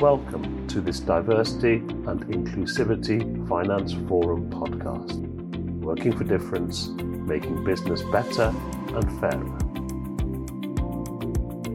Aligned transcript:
Welcome 0.00 0.66
to 0.68 0.80
this 0.80 0.98
Diversity 0.98 1.74
and 1.74 2.24
Inclusivity 2.28 3.46
Finance 3.46 3.92
Forum 4.08 4.48
podcast. 4.48 5.12
Working 5.82 6.16
for 6.16 6.24
difference, 6.24 6.88
making 6.88 7.62
business 7.64 8.00
better 8.04 8.54
and 8.94 9.20
fairer. 9.20 9.58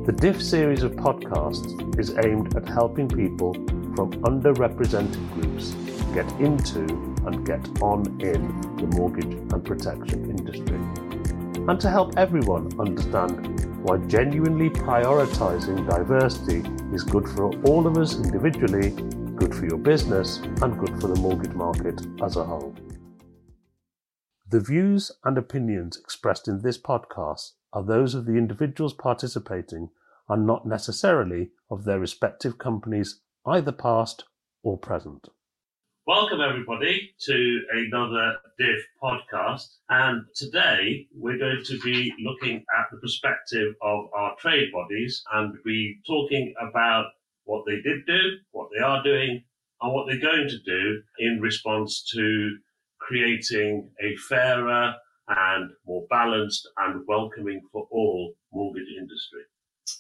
The 0.07 0.11
DIF 0.11 0.41
series 0.41 0.81
of 0.81 0.93
podcasts 0.93 1.99
is 1.99 2.17
aimed 2.17 2.55
at 2.55 2.68
helping 2.68 3.07
people 3.07 3.54
from 3.93 4.11
underrepresented 4.23 5.34
groups 5.36 5.76
get 6.16 6.28
into 6.42 6.82
and 7.28 7.46
get 7.46 7.64
on 7.84 8.07
in 8.21 8.42
the 8.78 8.88
mortgage 8.98 9.36
and 9.54 9.64
protection 9.64 10.32
industry, 10.32 10.80
and 11.70 11.80
to 11.80 11.92
help 11.92 12.18
everyone 12.18 12.71
understand 12.80 13.84
why 13.84 13.98
genuinely 14.07 14.71
prioritising 14.71 15.88
diversity 15.88 16.64
is 16.96 17.04
good 17.04 17.27
for 17.27 17.54
all 17.64 17.86
of 17.86 17.98
us 17.98 18.16
individually, 18.16 18.92
good 19.36 19.54
for 19.54 19.65
your 19.65 19.78
business, 19.78 20.38
and 20.61 20.79
good 20.79 20.97
for 21.02 21.10
the 21.10 21.19
mortgage 21.19 21.52
market 21.52 22.02
as 22.24 22.38
a 22.38 22.43
whole. 22.43 22.74
The 24.50 24.61
views 24.61 25.11
and 25.25 25.38
opinions 25.38 25.97
expressed 25.97 26.47
in 26.47 26.61
this 26.61 26.78
podcast 26.78 27.52
are 27.74 27.83
those 27.83 28.16
of 28.16 28.25
the 28.25 28.38
individuals 28.38 28.93
participating 28.93 29.89
and 30.29 30.47
not 30.47 30.66
necessarily 30.66 31.50
of 31.69 31.83
their 31.83 32.00
respective 32.00 32.58
companies, 32.58 33.19
either 33.45 33.73
past 33.73 34.23
or 34.64 34.77
present. 34.77 35.27
Welcome, 36.08 36.39
everybody, 36.39 37.16
to 37.22 37.61
another 37.72 38.38
DIF 38.59 38.86
podcast. 39.02 39.77
And 39.89 40.23
today 40.36 41.08
we're 41.11 41.39
going 41.39 41.63
to 41.66 41.80
be 41.80 42.13
looking 42.19 42.58
at 42.77 42.86
the 42.91 42.97
perspective 42.97 43.73
of 43.81 44.05
our 44.16 44.36
trade 44.36 44.72
bodies 44.72 45.23
and 45.33 45.55
be 45.66 45.97
talking 46.05 46.53
about 46.61 47.08
what 47.45 47.63
they 47.66 47.81
did 47.81 48.05
do, 48.05 48.38
what 48.52 48.69
they 48.72 48.83
are 48.83 49.02
doing, 49.02 49.44
and 49.81 49.94
what 49.94 50.05
they're 50.05 50.19
going 50.19 50.47
to 50.47 50.59
do 50.59 51.02
in 51.17 51.41
response 51.41 52.08
to 52.13 52.55
creating 52.99 53.89
a 53.99 54.15
fairer 54.30 54.93
and 55.27 55.71
more 55.87 56.05
balanced 56.11 56.69
and 56.77 57.02
welcoming 57.08 57.61
for 57.71 57.87
all 57.89 58.35
mortgage 58.53 58.93
industry. 58.95 59.41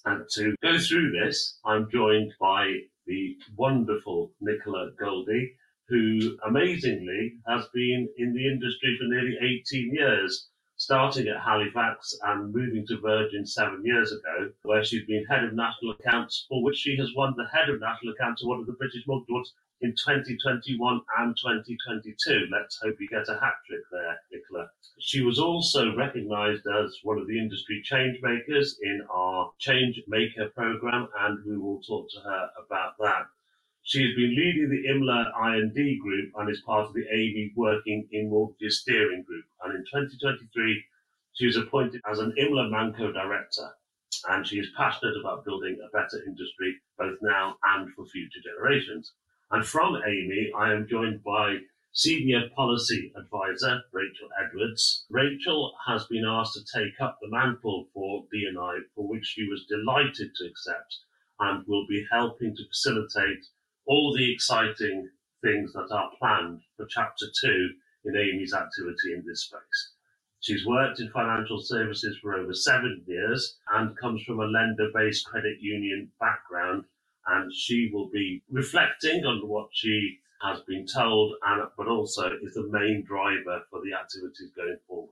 And 0.05 0.23
to 0.35 0.55
go 0.61 0.77
through 0.77 1.13
this, 1.13 1.57
I'm 1.65 1.89
joined 1.91 2.31
by 2.39 2.73
the 3.07 3.37
wonderful 3.57 4.33
Nicola 4.39 4.91
Goldie 4.99 5.55
who 5.87 6.37
amazingly 6.47 7.35
has 7.47 7.65
been 7.73 8.09
in 8.17 8.33
the 8.33 8.47
industry 8.47 8.97
for 8.97 9.05
nearly 9.07 9.37
18 9.41 9.93
years, 9.93 10.47
starting 10.77 11.27
at 11.27 11.41
Halifax 11.41 12.17
and 12.23 12.53
moving 12.53 12.85
to 12.87 12.99
Virgin 12.99 13.45
seven 13.45 13.83
years 13.85 14.11
ago, 14.11 14.51
where 14.63 14.83
she's 14.83 15.05
been 15.05 15.25
head 15.25 15.43
of 15.43 15.53
national 15.53 15.91
accounts, 15.91 16.45
for 16.49 16.63
which 16.63 16.77
she 16.77 16.97
has 16.97 17.13
won 17.15 17.33
the 17.37 17.47
head 17.47 17.69
of 17.69 17.79
national 17.79 18.13
accounts 18.13 18.43
award 18.43 18.61
of 18.61 18.65
the 18.65 18.73
British 18.73 19.05
Mortgage 19.07 19.29
Awards 19.29 19.53
in 19.81 19.91
2021 19.91 21.01
and 21.19 21.37
2022. 21.37 22.47
Let's 22.51 22.79
hope 22.81 22.95
you 22.99 23.07
get 23.07 23.29
a 23.29 23.39
hat 23.39 23.53
trick 23.67 23.81
there, 23.91 24.17
Nicola. 24.31 24.69
She 24.99 25.21
was 25.21 25.39
also 25.39 25.95
recognised 25.95 26.65
as 26.67 26.97
one 27.03 27.19
of 27.19 27.27
the 27.27 27.37
industry 27.37 27.81
change 27.83 28.17
makers 28.21 28.79
in 28.81 29.05
our 29.09 29.51
Change 29.59 30.01
Maker 30.07 30.49
programme, 30.55 31.07
and 31.19 31.39
we 31.45 31.57
will 31.57 31.81
talk 31.81 32.09
to 32.11 32.19
her 32.21 32.49
about 32.65 32.97
that. 32.99 33.27
She 33.87 34.01
has 34.01 34.15
been 34.15 34.35
leading 34.35 34.71
the 34.71 34.87
IMLA 34.89 35.31
I&D 35.39 35.99
group 36.01 36.31
and 36.37 36.49
is 36.49 36.59
part 36.61 36.87
of 36.87 36.93
the 36.95 37.05
AME 37.07 37.51
Working 37.55 38.07
in 38.11 38.31
Mortgages 38.31 38.79
Steering 38.79 39.21
Group. 39.21 39.45
And 39.63 39.75
in 39.75 39.85
2023, 39.85 40.83
she 41.33 41.45
was 41.45 41.55
appointed 41.55 42.01
as 42.09 42.17
an 42.17 42.33
IMLA 42.35 42.71
Manco 42.71 43.11
Director. 43.11 43.69
And 44.27 44.47
she 44.47 44.57
is 44.57 44.71
passionate 44.75 45.15
about 45.19 45.45
building 45.45 45.77
a 45.79 45.95
better 45.95 46.19
industry, 46.25 46.81
both 46.97 47.19
now 47.21 47.57
and 47.63 47.93
for 47.93 48.07
future 48.07 48.39
generations. 48.43 49.13
And 49.51 49.63
from 49.63 49.97
AMI, 49.97 50.51
I 50.57 50.73
am 50.73 50.87
joined 50.89 51.23
by 51.23 51.59
Senior 51.91 52.49
Policy 52.55 53.13
Advisor 53.15 53.83
Rachel 53.91 54.29
Edwards. 54.43 55.05
Rachel 55.11 55.75
has 55.85 56.07
been 56.07 56.25
asked 56.25 56.53
to 56.55 56.79
take 56.79 56.99
up 56.99 57.19
the 57.21 57.29
mantle 57.29 57.87
for 57.93 58.25
D&I, 58.31 58.79
for 58.95 59.07
which 59.07 59.27
she 59.27 59.47
was 59.47 59.67
delighted 59.69 60.33
to 60.33 60.47
accept, 60.47 61.01
and 61.39 61.63
will 61.67 61.85
be 61.85 62.03
helping 62.11 62.55
to 62.55 62.67
facilitate 62.67 63.45
all 63.87 64.13
the 64.13 64.31
exciting 64.31 65.09
things 65.43 65.73
that 65.73 65.87
are 65.91 66.11
planned 66.17 66.61
for 66.77 66.85
Chapter 66.89 67.27
2 67.41 67.69
in 68.05 68.15
AMI's 68.15 68.53
activity 68.53 69.13
in 69.13 69.23
this 69.25 69.43
space. 69.43 69.91
She's 70.39 70.65
worked 70.65 70.99
in 70.99 71.09
financial 71.09 71.59
services 71.61 72.17
for 72.21 72.35
over 72.35 72.53
seven 72.53 73.03
years 73.07 73.57
and 73.73 73.97
comes 73.97 74.21
from 74.23 74.39
a 74.39 74.45
lender 74.45 74.89
based 74.93 75.25
credit 75.25 75.57
union 75.59 76.11
background. 76.19 76.85
And 77.27 77.51
she 77.51 77.89
will 77.91 78.09
be 78.09 78.43
reflecting 78.51 79.25
on 79.25 79.47
what 79.47 79.69
she 79.71 80.19
has 80.43 80.61
been 80.67 80.85
told, 80.85 81.35
and, 81.47 81.63
but 81.75 81.87
also 81.87 82.29
is 82.43 82.53
the 82.53 82.67
main 82.69 83.03
driver 83.03 83.61
for 83.71 83.81
the 83.83 83.93
activities 83.93 84.51
going 84.55 84.77
forward. 84.87 85.09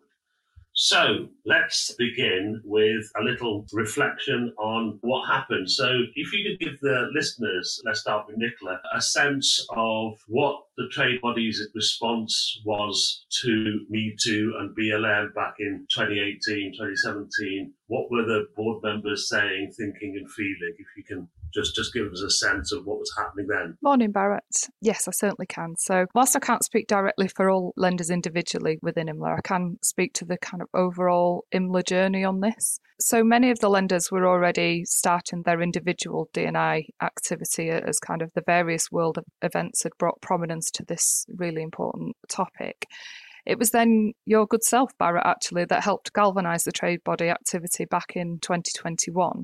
So 0.75 1.27
let's 1.45 1.93
begin 1.99 2.59
with 2.65 3.05
a 3.19 3.23
little 3.23 3.65
reflection 3.71 4.51
on 4.57 4.97
what 5.01 5.27
happened. 5.27 5.69
So, 5.69 5.85
if 6.15 6.33
you 6.33 6.49
could 6.49 6.65
give 6.65 6.79
the 6.81 7.09
listeners, 7.13 7.79
let's 7.85 8.01
start 8.01 8.25
with 8.25 8.37
Nicola, 8.37 8.81
a 8.91 8.99
sense 8.99 9.63
of 9.69 10.17
what 10.27 10.63
the 10.77 10.87
trade 10.91 11.21
body's 11.21 11.61
response 11.75 12.59
was 12.65 13.25
to 13.43 13.85
Me 13.89 14.15
Too 14.19 14.55
and 14.59 14.75
BLM 14.75 15.35
back 15.35 15.55
in 15.59 15.85
2018, 15.93 16.73
2017. 16.73 17.71
What 17.85 18.09
were 18.09 18.25
the 18.25 18.47
board 18.55 18.81
members 18.81 19.29
saying, 19.29 19.73
thinking, 19.77 20.15
and 20.17 20.31
feeling? 20.31 20.73
If 20.79 20.87
you 20.97 21.03
can 21.03 21.27
just 21.53 21.75
just 21.75 21.93
give 21.93 22.11
us 22.11 22.21
a 22.21 22.29
sense 22.29 22.71
of 22.71 22.85
what 22.85 22.99
was 22.99 23.13
happening 23.17 23.47
then. 23.47 23.77
Morning, 23.81 24.11
Bharat. 24.11 24.69
Yes, 24.81 25.07
I 25.07 25.11
certainly 25.11 25.45
can. 25.45 25.75
So, 25.77 26.05
whilst 26.13 26.35
I 26.35 26.39
can't 26.39 26.63
speak 26.63 26.87
directly 26.87 27.27
for 27.27 27.49
all 27.49 27.73
lenders 27.77 28.09
individually 28.09 28.79
within 28.81 29.07
IMLA, 29.07 29.37
I 29.37 29.41
can 29.41 29.77
speak 29.81 30.13
to 30.13 30.25
the 30.25 30.37
kind 30.37 30.61
of 30.61 30.69
overall 30.73 31.45
IMLA 31.53 31.85
journey 31.85 32.23
on 32.23 32.39
this. 32.39 32.79
So, 32.99 33.23
many 33.23 33.51
of 33.51 33.59
the 33.59 33.69
lenders 33.69 34.11
were 34.11 34.27
already 34.27 34.83
starting 34.85 35.43
their 35.43 35.61
individual 35.61 36.29
D&I 36.33 36.85
activity 37.01 37.69
as 37.69 37.99
kind 37.99 38.21
of 38.21 38.31
the 38.33 38.43
various 38.45 38.91
world 38.91 39.19
events 39.41 39.83
had 39.83 39.91
brought 39.97 40.21
prominence 40.21 40.71
to 40.71 40.85
this 40.85 41.25
really 41.35 41.61
important 41.61 42.15
topic. 42.29 42.87
It 43.45 43.59
was 43.59 43.71
then 43.71 44.13
your 44.25 44.47
good 44.47 44.63
self, 44.63 44.97
Bharat, 44.97 45.25
actually, 45.25 45.65
that 45.65 45.83
helped 45.83 46.13
galvanise 46.13 46.63
the 46.63 46.71
trade 46.71 47.03
body 47.03 47.29
activity 47.29 47.85
back 47.85 48.15
in 48.15 48.39
2021. 48.39 49.43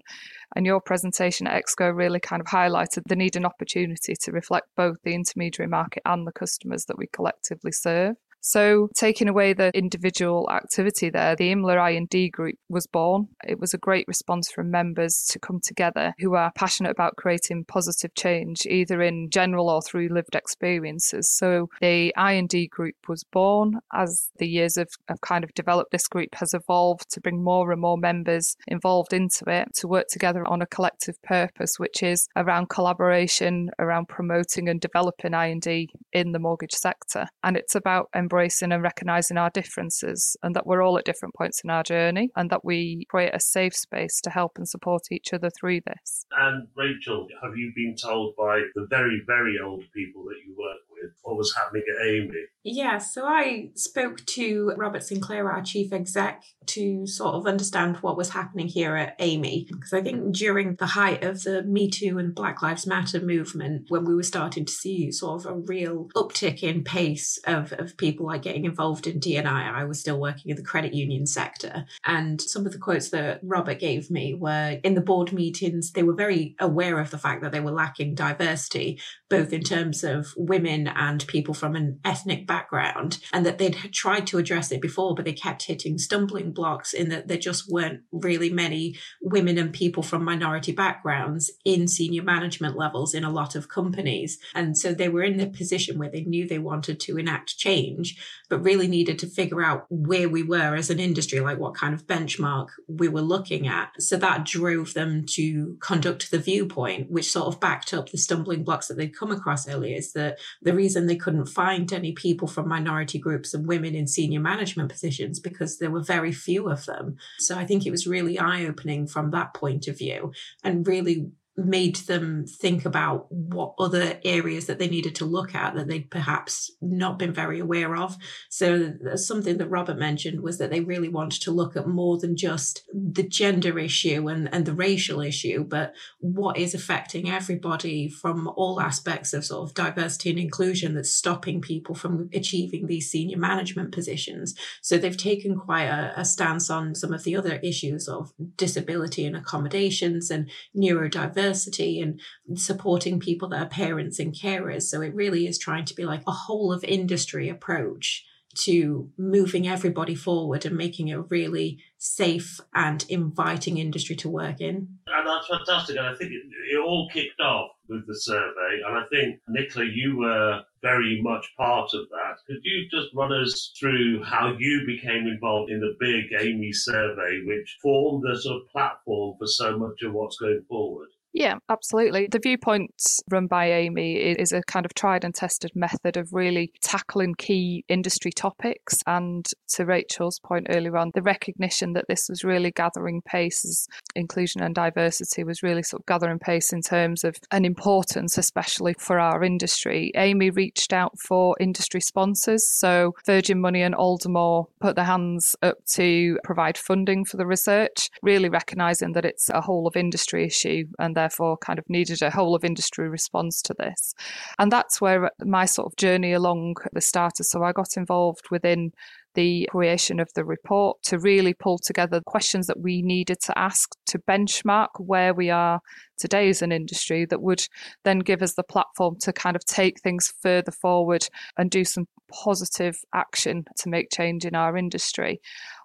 And 0.55 0.65
your 0.65 0.79
presentation 0.79 1.47
at 1.47 1.61
Exco 1.61 1.95
really 1.95 2.19
kind 2.19 2.39
of 2.39 2.47
highlighted 2.47 3.03
the 3.07 3.15
need 3.15 3.35
and 3.35 3.45
opportunity 3.45 4.15
to 4.21 4.31
reflect 4.31 4.67
both 4.77 4.97
the 5.03 5.13
intermediary 5.13 5.67
market 5.67 6.03
and 6.05 6.25
the 6.25 6.31
customers 6.31 6.85
that 6.85 6.97
we 6.97 7.07
collectively 7.07 7.71
serve. 7.71 8.15
So, 8.41 8.89
taking 8.95 9.27
away 9.27 9.53
the 9.53 9.71
individual 9.77 10.49
activity 10.51 11.09
there, 11.09 11.35
the 11.35 11.51
IMLA 11.51 11.79
I&D 11.79 12.29
group 12.29 12.55
was 12.69 12.87
born. 12.87 13.27
It 13.47 13.59
was 13.59 13.73
a 13.73 13.77
great 13.77 14.05
response 14.07 14.49
from 14.49 14.71
members 14.71 15.25
to 15.29 15.39
come 15.39 15.59
together 15.61 16.13
who 16.19 16.35
are 16.35 16.51
passionate 16.55 16.91
about 16.91 17.17
creating 17.17 17.65
positive 17.65 18.15
change, 18.15 18.65
either 18.65 19.01
in 19.01 19.29
general 19.29 19.69
or 19.69 19.81
through 19.81 20.09
lived 20.09 20.35
experiences. 20.35 21.29
So, 21.29 21.67
the 21.81 22.13
I&D 22.15 22.67
group 22.67 22.95
was 23.07 23.23
born 23.23 23.79
as 23.93 24.29
the 24.37 24.47
years 24.47 24.77
have, 24.77 24.89
of 25.09 25.21
kind 25.21 25.43
of 25.43 25.53
developed. 25.53 25.91
This 25.91 26.07
group 26.07 26.35
has 26.35 26.53
evolved 26.53 27.09
to 27.11 27.21
bring 27.21 27.43
more 27.43 27.71
and 27.71 27.81
more 27.81 27.97
members 27.97 28.55
involved 28.67 29.13
into 29.13 29.45
it 29.47 29.67
to 29.75 29.87
work 29.87 30.07
together 30.09 30.47
on 30.47 30.61
a 30.61 30.67
collective 30.67 31.21
purpose, 31.23 31.73
which 31.77 32.01
is 32.03 32.27
around 32.35 32.69
collaboration, 32.69 33.69
around 33.79 34.07
promoting 34.07 34.69
and 34.69 34.79
developing 34.79 35.33
I&D 35.33 35.89
in 36.13 36.31
the 36.31 36.39
mortgage 36.39 36.73
sector. 36.73 37.27
And 37.43 37.57
it's 37.57 37.75
about 37.75 38.07
embracing 38.29 38.71
and 38.71 38.83
recognizing 38.83 39.37
our 39.37 39.49
differences 39.49 40.37
and 40.43 40.55
that 40.55 40.67
we're 40.67 40.83
all 40.83 40.99
at 40.99 41.05
different 41.05 41.33
points 41.33 41.61
in 41.63 41.69
our 41.71 41.81
journey 41.81 42.29
and 42.35 42.51
that 42.51 42.63
we 42.63 43.05
create 43.09 43.33
a 43.33 43.39
safe 43.39 43.75
space 43.75 44.21
to 44.21 44.29
help 44.29 44.51
and 44.57 44.67
support 44.67 45.01
each 45.11 45.33
other 45.33 45.49
through 45.49 45.79
this. 45.87 46.25
And 46.37 46.67
Rachel, 46.77 47.27
have 47.41 47.57
you 47.57 47.71
been 47.75 47.95
told 47.95 48.35
by 48.35 48.61
the 48.75 48.85
very, 48.87 49.21
very 49.25 49.57
old 49.63 49.83
people 49.95 50.23
that 50.25 50.37
you 50.45 50.55
work 50.55 50.77
with 51.01 51.11
what 51.21 51.37
was 51.37 51.53
happening 51.55 51.83
at 51.89 52.07
AMI? 52.07 52.45
Yeah, 52.63 52.97
so 52.97 53.25
I 53.25 53.69
spoke 53.75 54.25
to 54.27 54.73
Robert 54.75 55.03
Sinclair, 55.03 55.49
our 55.49 55.61
chief 55.61 55.93
exec, 55.93 56.43
to 56.67 57.07
sort 57.07 57.35
of 57.35 57.47
understand 57.47 57.97
what 57.97 58.17
was 58.17 58.29
happening 58.29 58.67
here 58.67 58.95
at 58.95 59.15
AMI. 59.19 59.67
Because 59.71 59.93
I 59.93 60.01
think 60.01 60.35
during 60.35 60.75
the 60.75 60.85
height 60.85 61.23
of 61.23 61.43
the 61.43 61.63
Me 61.63 61.89
Too 61.89 62.17
and 62.17 62.35
Black 62.35 62.61
Lives 62.61 62.85
Matter 62.85 63.21
movement, 63.21 63.85
when 63.87 64.03
we 64.03 64.13
were 64.13 64.23
starting 64.23 64.65
to 64.65 64.71
see 64.71 65.11
sort 65.11 65.45
of 65.45 65.51
a 65.51 65.55
real 65.55 66.09
uptick 66.15 66.61
in 66.61 66.83
pace 66.83 67.39
of, 67.47 67.71
of 67.73 67.95
people 67.97 68.25
like 68.25 68.41
getting 68.41 68.65
involved 68.65 69.07
in 69.07 69.19
D&I, 69.19 69.81
I 69.81 69.85
was 69.85 70.01
still 70.01 70.19
working 70.19 70.51
in 70.51 70.57
the 70.57 70.61
credit 70.61 70.93
union 70.93 71.25
sector. 71.25 71.85
And 72.05 72.41
some 72.41 72.65
of 72.65 72.73
the 72.73 72.77
quotes 72.77 73.09
that 73.09 73.39
Robert 73.41 73.79
gave 73.79 74.11
me 74.11 74.33
were 74.33 74.79
in 74.83 74.95
the 74.95 75.01
board 75.01 75.31
meetings, 75.31 75.91
they 75.91 76.03
were 76.03 76.13
very 76.13 76.55
aware 76.59 76.99
of 76.99 77.09
the 77.09 77.17
fact 77.17 77.41
that 77.41 77.53
they 77.53 77.61
were 77.61 77.71
lacking 77.71 78.15
diversity, 78.15 78.99
both 79.29 79.53
in 79.53 79.63
terms 79.63 80.03
of 80.03 80.33
women 80.35 80.88
and 80.95 81.25
people 81.27 81.53
from 81.53 81.75
an 81.75 81.99
ethnic 82.03 82.47
background, 82.47 83.19
and 83.33 83.45
that 83.45 83.57
they'd 83.57 83.75
tried 83.91 84.27
to 84.27 84.37
address 84.37 84.71
it 84.71 84.81
before, 84.81 85.15
but 85.15 85.25
they 85.25 85.33
kept 85.33 85.63
hitting 85.63 85.97
stumbling 85.97 86.51
blocks 86.51 86.93
in 86.93 87.09
that 87.09 87.27
there 87.27 87.37
just 87.37 87.71
weren't 87.71 88.01
really 88.11 88.49
many 88.49 88.95
women 89.21 89.57
and 89.57 89.73
people 89.73 90.03
from 90.03 90.23
minority 90.23 90.71
backgrounds 90.71 91.51
in 91.65 91.87
senior 91.87 92.23
management 92.23 92.77
levels 92.77 93.13
in 93.13 93.23
a 93.23 93.31
lot 93.31 93.55
of 93.55 93.69
companies. 93.69 94.39
And 94.55 94.77
so 94.77 94.93
they 94.93 95.09
were 95.09 95.23
in 95.23 95.37
the 95.37 95.47
position 95.47 95.97
where 95.97 96.09
they 96.09 96.21
knew 96.21 96.47
they 96.47 96.59
wanted 96.59 96.99
to 97.01 97.17
enact 97.17 97.57
change, 97.57 98.17
but 98.49 98.63
really 98.63 98.87
needed 98.87 99.19
to 99.19 99.27
figure 99.27 99.63
out 99.63 99.85
where 99.89 100.29
we 100.29 100.43
were 100.43 100.75
as 100.75 100.89
an 100.89 100.99
industry, 100.99 101.39
like 101.39 101.59
what 101.59 101.75
kind 101.75 101.93
of 101.93 102.07
benchmark 102.07 102.67
we 102.87 103.07
were 103.07 103.21
looking 103.21 103.67
at. 103.67 103.91
So 104.01 104.17
that 104.17 104.45
drove 104.45 104.93
them 104.93 105.25
to 105.31 105.77
conduct 105.81 106.31
the 106.31 106.39
viewpoint, 106.39 107.11
which 107.11 107.31
sort 107.31 107.47
of 107.47 107.59
backed 107.59 107.93
up 107.93 108.09
the 108.09 108.17
stumbling 108.17 108.63
blocks 108.63 108.87
that 108.87 108.97
they'd 108.97 109.17
come 109.17 109.31
across 109.31 109.67
earlier. 109.67 109.97
Is 109.97 110.13
that 110.13 110.39
the 110.61 110.73
reason 110.79 111.07
they 111.07 111.23
couldn't 111.25 111.57
find 111.61 111.91
any 111.91 112.13
people 112.13 112.47
from 112.47 112.69
minority 112.69 113.19
groups 113.19 113.53
and 113.53 113.67
women 113.67 113.95
in 113.95 114.07
senior 114.07 114.39
management 114.39 114.89
positions 114.89 115.37
because 115.37 115.77
there 115.77 115.91
were 115.91 116.13
very 116.15 116.31
few 116.31 116.69
of 116.69 116.85
them. 116.85 117.17
So 117.39 117.57
I 117.57 117.65
think 117.65 117.85
it 117.85 117.91
was 117.91 118.07
really 118.07 118.39
eye 118.39 118.65
opening 118.65 119.05
from 119.05 119.31
that 119.31 119.53
point 119.53 119.89
of 119.89 119.97
view 119.97 120.31
and 120.63 120.87
really 120.87 121.31
made 121.65 121.97
them 121.97 122.45
think 122.45 122.85
about 122.85 123.31
what 123.31 123.73
other 123.77 124.19
areas 124.23 124.65
that 124.67 124.79
they 124.79 124.87
needed 124.87 125.15
to 125.15 125.25
look 125.25 125.53
at 125.53 125.75
that 125.75 125.87
they'd 125.87 126.09
perhaps 126.09 126.71
not 126.81 127.19
been 127.19 127.33
very 127.33 127.59
aware 127.59 127.95
of. 127.95 128.17
So 128.49 128.93
something 129.15 129.57
that 129.57 129.69
Robert 129.69 129.97
mentioned 129.97 130.41
was 130.41 130.57
that 130.57 130.69
they 130.69 130.79
really 130.79 131.09
wanted 131.09 131.41
to 131.43 131.51
look 131.51 131.75
at 131.75 131.87
more 131.87 132.17
than 132.17 132.37
just 132.37 132.83
the 132.93 133.27
gender 133.27 133.77
issue 133.77 134.27
and, 134.27 134.51
and 134.53 134.65
the 134.65 134.73
racial 134.73 135.21
issue, 135.21 135.63
but 135.63 135.93
what 136.19 136.57
is 136.57 136.73
affecting 136.73 137.29
everybody 137.29 138.07
from 138.07 138.47
all 138.55 138.79
aspects 138.79 139.33
of 139.33 139.45
sort 139.45 139.69
of 139.69 139.75
diversity 139.75 140.29
and 140.29 140.39
inclusion 140.39 140.95
that's 140.95 141.11
stopping 141.11 141.61
people 141.61 141.95
from 141.95 142.29
achieving 142.33 142.87
these 142.87 143.11
senior 143.11 143.37
management 143.37 143.91
positions. 143.91 144.55
So 144.81 144.97
they've 144.97 145.15
taken 145.15 145.57
quite 145.57 145.87
a, 145.87 146.13
a 146.19 146.25
stance 146.25 146.69
on 146.69 146.95
some 146.95 147.13
of 147.13 147.23
the 147.23 147.35
other 147.35 147.55
issues 147.57 148.07
of 148.07 148.31
disability 148.55 149.25
and 149.25 149.35
accommodations 149.35 150.31
and 150.31 150.49
neurodiversity 150.75 151.48
diversity 151.49 151.99
and 151.99 152.21
supporting 152.59 153.19
people 153.19 153.49
that 153.49 153.61
are 153.61 153.69
parents 153.69 154.19
and 154.19 154.33
carers. 154.33 154.83
So 154.83 155.01
it 155.01 155.15
really 155.15 155.47
is 155.47 155.57
trying 155.57 155.85
to 155.85 155.93
be 155.93 156.05
like 156.05 156.21
a 156.27 156.31
whole 156.31 156.71
of 156.71 156.83
industry 156.83 157.49
approach 157.49 158.25
to 158.55 159.09
moving 159.17 159.67
everybody 159.67 160.15
forward 160.15 160.65
and 160.65 160.75
making 160.75 161.09
it 161.09 161.17
a 161.17 161.21
really 161.21 161.79
safe 161.97 162.59
and 162.73 163.05
inviting 163.07 163.77
industry 163.77 164.15
to 164.15 164.29
work 164.29 164.59
in. 164.59 164.87
And 165.07 165.27
that's 165.27 165.47
fantastic. 165.47 165.97
And 165.97 166.07
I 166.07 166.15
think 166.15 166.31
it, 166.31 166.41
it 166.73 166.79
all 166.79 167.09
kicked 167.13 167.39
off 167.39 167.71
with 167.87 168.07
the 168.07 168.15
survey. 168.15 168.81
And 168.85 168.97
I 168.97 169.03
think, 169.11 169.39
Nicola, 169.47 169.85
you 169.85 170.17
were 170.17 170.61
very 170.81 171.21
much 171.21 171.45
part 171.57 171.93
of 171.93 172.09
that. 172.09 172.37
Could 172.47 172.61
you 172.63 172.87
just 172.89 173.13
run 173.13 173.31
us 173.33 173.71
through 173.79 174.23
how 174.23 174.55
you 174.57 174.83
became 174.85 175.27
involved 175.27 175.71
in 175.71 175.79
the 175.79 175.95
big 175.99 176.25
AMI 176.39 176.71
survey, 176.73 177.41
which 177.45 177.77
formed 177.81 178.23
the 178.23 178.39
sort 178.39 178.61
of 178.61 178.69
platform 178.69 179.35
for 179.37 179.47
so 179.47 179.77
much 179.77 180.01
of 180.03 180.13
what's 180.13 180.37
going 180.37 180.63
forward? 180.67 181.09
Yeah, 181.31 181.55
absolutely. 181.69 182.27
The 182.29 182.39
viewpoints 182.39 183.19
run 183.29 183.45
by 183.45 183.71
AMI 183.71 184.15
is 184.15 184.51
a 184.51 184.63
kind 184.63 184.85
of 184.85 184.95
tried 184.95 185.23
and 185.23 185.33
tested 185.33 185.71
method 185.75 186.17
of 186.17 186.33
really 186.33 186.71
tackling 186.81 187.35
key 187.35 187.85
industry 187.87 188.31
topics. 188.31 188.97
And 189.05 189.45
to 189.75 189.85
Rachel's 189.85 190.39
point 190.39 190.67
earlier 190.69 190.97
on, 190.97 191.11
the 191.13 191.21
recognition 191.21 191.93
that 191.93 192.05
this 192.07 192.29
was 192.29 192.43
really 192.43 192.71
gathering 192.71 193.21
pace 193.21 193.63
as 193.63 193.87
inclusion 194.15 194.63
and 194.63 194.73
diversity 194.73 195.43
was 195.43 195.61
really 195.61 195.83
sort 195.83 196.01
of 196.01 196.07
gathering 196.07 196.39
pace 196.39 196.73
in 196.73 196.81
terms 196.81 197.23
of 197.23 197.37
an 197.51 197.63
importance, 197.63 198.37
especially 198.37 198.95
for 198.97 199.19
our 199.19 199.43
industry. 199.43 200.11
AMI 200.15 200.49
reached 200.49 200.93
out 200.93 201.13
for 201.19 201.55
industry 201.59 202.01
sponsors. 202.01 202.67
So 202.79 203.13
Virgin 203.27 203.61
Money 203.61 203.83
and 203.83 203.93
Aldermore 203.93 204.65
put 204.81 204.95
their 204.95 205.05
hands 205.05 205.55
up 205.61 205.77
to 205.93 206.39
provide 206.43 206.77
funding 206.77 207.23
for 207.23 207.37
the 207.37 207.45
research, 207.45 208.09
really 208.23 208.49
recognising 208.49 209.11
that 209.13 209.25
it's 209.25 209.47
a 209.49 209.61
whole 209.61 209.85
of 209.85 209.95
industry 209.95 210.45
issue 210.45 210.85
and 210.97 211.19
therefore 211.29 211.57
kind 211.57 211.77
of 211.77 211.89
needed 211.89 212.21
a 212.21 212.31
whole 212.31 212.55
of 212.55 212.65
industry 212.65 213.07
response 213.07 213.61
to 213.61 213.75
this. 213.77 214.13
And 214.57 214.71
that's 214.71 214.99
where 214.99 215.29
my 215.45 215.65
sort 215.65 215.87
of 215.87 215.95
journey 215.95 216.33
along 216.33 216.75
the 216.91 217.01
started. 217.01 217.43
So 217.43 217.63
I 217.63 217.71
got 217.71 217.97
involved 217.97 218.45
within 218.49 218.91
the 219.35 219.67
creation 219.69 220.19
of 220.19 220.29
the 220.33 220.43
report 220.43 220.97
to 221.03 221.19
really 221.19 221.53
pull 221.53 221.77
together 221.77 222.19
questions 222.25 222.65
that 222.65 222.79
we 222.79 223.03
needed 223.03 223.39
to 223.39 223.57
ask 223.57 223.91
to 224.07 224.17
benchmark 224.19 224.87
where 224.97 225.35
we 225.35 225.51
are 225.51 225.79
today 226.17 226.49
as 226.49 226.63
an 226.63 226.71
industry 226.71 227.25
that 227.25 227.41
would 227.41 227.63
then 228.03 228.19
give 228.19 228.41
us 228.41 228.55
the 228.55 228.63
platform 228.63 229.15
to 229.21 229.31
kind 229.31 229.55
of 229.55 229.63
take 229.65 230.01
things 230.01 230.33
further 230.41 230.71
forward 230.71 231.27
and 231.57 231.69
do 231.69 231.85
some 231.85 232.07
positive 232.31 232.95
action 233.13 233.63
to 233.77 233.87
make 233.87 234.11
change 234.11 234.45
in 234.45 234.55
our 234.55 234.75
industry 234.75 235.39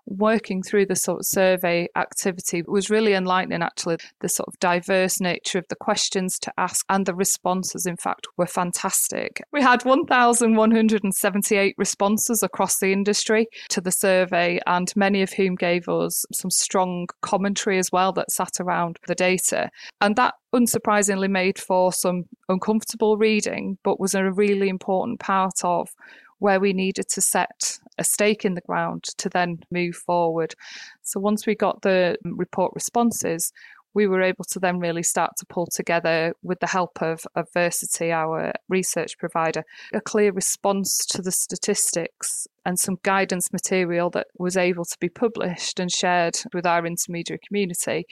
working 0.07 0.63
through 0.63 0.87
the 0.87 0.97
sort 0.97 1.21
of 1.21 1.27
survey 1.27 1.89
activity 1.97 2.63
was 2.67 2.91
really 2.91 3.15
enlightening 3.15 3.63
actually. 3.63 3.97
The 4.21 4.29
sort 4.29 4.49
of 4.49 4.59
diverse 4.61 5.21
nature 5.21 5.59
of 5.59 5.69
the 5.69 5.77
questions 5.77 6.39
to 6.41 6.53
ask 6.59 6.85
and 6.89 7.07
the 7.07 7.15
responses 7.15 7.87
in 7.87 7.97
fact 7.97 8.27
were 8.37 8.47
fantastic. 8.47 9.41
We 9.53 9.63
had 9.63 9.85
1178 9.85 11.75
responses 11.79 12.43
across 12.43 12.79
the 12.79 12.93
industry 12.93 13.47
to 13.71 13.81
the 13.81 13.93
survey 13.93 14.61
and 14.67 14.93
many 14.97 15.23
of 15.23 15.33
whom 15.33 15.55
gave 15.55 15.89
us 15.89 16.25
some 16.33 16.51
strong 16.51 17.07
commentary 17.23 17.79
as 17.79 17.91
well 17.93 18.13
that 18.13 18.31
sat 18.31 18.61
around 18.61 18.99
the 19.07 19.15
data. 19.15 19.71
And 20.01 20.17
that 20.17 20.35
unsurprisingly 20.55 21.29
made 21.29 21.59
for 21.59 21.93
some 21.93 22.25
uncomfortable 22.49 23.17
reading 23.17 23.77
but 23.83 23.99
was 23.99 24.15
a 24.15 24.31
really 24.31 24.69
important 24.69 25.19
part 25.19 25.65
of 25.65 25.91
where 26.39 26.61
we 26.61 26.73
needed 26.73 27.09
to 27.09 27.21
set 27.21 27.79
a 27.99 28.05
stake 28.05 28.45
in 28.45 28.55
the 28.55 28.61
ground 28.63 29.05
to 29.19 29.29
then 29.29 29.59
move 29.71 29.95
forward. 29.95 30.55
So 31.03 31.21
once 31.21 31.47
we 31.47 31.55
got 31.55 31.83
the 31.83 32.17
um, 32.25 32.37
report 32.37 32.73
responses, 32.75 33.53
we 33.95 34.09
were 34.09 34.23
able 34.23 34.45
to 34.45 34.59
then 34.59 34.81
really 34.81 35.05
start 35.05 35.31
to 35.39 35.47
pull 35.47 35.67
together, 35.67 36.35
with 36.43 36.59
the 36.59 36.67
help 36.67 37.01
of, 37.01 37.25
of 37.37 37.47
Versity, 37.57 38.13
our 38.13 38.53
research 38.69 39.17
provider, 39.19 39.63
a 39.93 40.01
clear 40.01 40.33
response 40.33 41.07
to 41.07 41.23
the 41.23 41.31
statistics 41.31 42.49
and 42.67 42.79
some 42.79 42.97
guidance 43.05 43.53
material 43.53 44.11
that 44.11 44.27
was 44.37 44.57
able 44.57 44.85
to 44.85 44.97
be 45.01 45.09
published 45.09 45.79
and 45.79 45.93
shared 45.93 46.37
with 46.53 46.67
our 46.67 46.85
intermediary 46.85 47.39
community. 47.47 48.05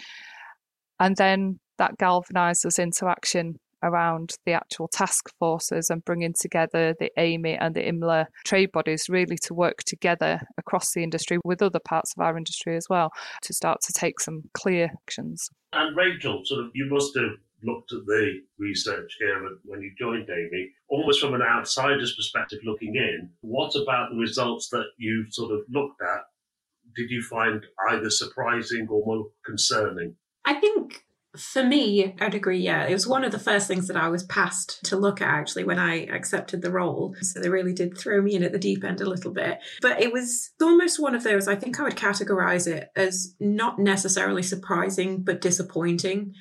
And 1.01 1.17
then 1.17 1.59
that 1.79 1.99
galvanised 1.99 2.65
us 2.65 2.79
into 2.79 3.09
action 3.09 3.59
around 3.83 4.35
the 4.47 4.53
actual 4.53 4.89
task 4.89 5.29
forces 5.39 5.91
and 5.91 6.05
bringing 6.05 6.35
together 6.39 6.95
the 6.99 7.11
AMI 7.17 7.57
and 7.57 7.75
the 7.75 7.83
IMLA 7.83 8.27
trade 8.45 8.71
bodies 8.73 9.09
really 9.09 9.37
to 9.43 9.55
work 9.55 9.79
together 9.85 10.41
across 10.59 10.93
the 10.93 11.03
industry 11.03 11.39
with 11.45 11.63
other 11.63 11.81
parts 11.81 12.13
of 12.17 12.23
our 12.23 12.37
industry 12.37 12.77
as 12.77 12.87
well 12.89 13.11
to 13.43 13.53
start 13.53 13.81
to 13.83 13.93
take 13.93 14.21
some 14.21 14.43
clear 14.55 14.91
actions. 15.07 15.49
And 15.73 15.97
Rachel, 15.97 16.43
sort 16.45 16.65
of, 16.65 16.71
you 16.75 16.89
must 16.91 17.17
have 17.17 17.33
looked 17.65 17.93
at 17.93 18.05
the 18.07 18.41
research 18.59 19.17
here 19.21 19.41
when 19.65 19.81
you 19.81 19.93
joined 19.99 20.29
AMI, 20.29 20.71
almost 20.89 21.21
from 21.21 21.35
an 21.35 21.43
outsider's 21.43 22.15
perspective 22.17 22.59
looking 22.65 22.97
in. 22.97 23.31
What 23.41 23.75
about 23.77 24.11
the 24.11 24.19
results 24.19 24.69
that 24.71 24.87
you've 24.99 25.33
sort 25.33 25.53
of 25.53 25.61
looked 25.71 26.01
at 26.03 26.23
did 26.97 27.11
you 27.11 27.23
find 27.23 27.65
either 27.91 28.11
surprising 28.11 28.87
or 28.91 29.05
more 29.07 29.27
concerning? 29.45 30.15
I 30.45 30.55
think 30.55 31.05
for 31.37 31.65
me, 31.65 32.15
I'd 32.21 32.35
agree. 32.35 32.59
Yeah, 32.59 32.85
it 32.85 32.93
was 32.93 33.07
one 33.07 33.25
of 33.25 33.33
the 33.33 33.39
first 33.39 33.67
things 33.67 33.89
that 33.89 33.97
I 33.97 34.09
was 34.09 34.23
passed 34.25 34.85
to 34.85 34.97
look 34.97 35.23
at 35.23 35.29
actually 35.29 35.65
when 35.65 35.79
I 35.79 36.05
accepted 36.07 36.61
the 36.61 36.71
role. 36.71 37.15
So 37.23 37.41
they 37.41 37.49
really 37.49 37.73
did 37.73 37.97
throw 37.97 38.21
me 38.21 38.35
in 38.35 38.43
at 38.43 38.53
the 38.53 38.59
deep 38.59 38.85
end 38.85 39.01
a 39.01 39.09
little 39.09 39.33
bit. 39.33 39.59
But 39.81 40.01
it 40.01 40.13
was 40.13 40.51
almost 40.61 41.01
one 41.01 41.15
of 41.15 41.25
those, 41.25 41.49
I 41.49 41.57
think 41.57 41.81
I 41.81 41.85
would 41.85 41.97
categorize 41.97 42.67
it 42.67 42.91
as 42.97 43.35
not 43.41 43.79
necessarily 43.79 44.43
surprising, 44.43 45.23
but 45.23 45.41
disappointing 45.41 46.35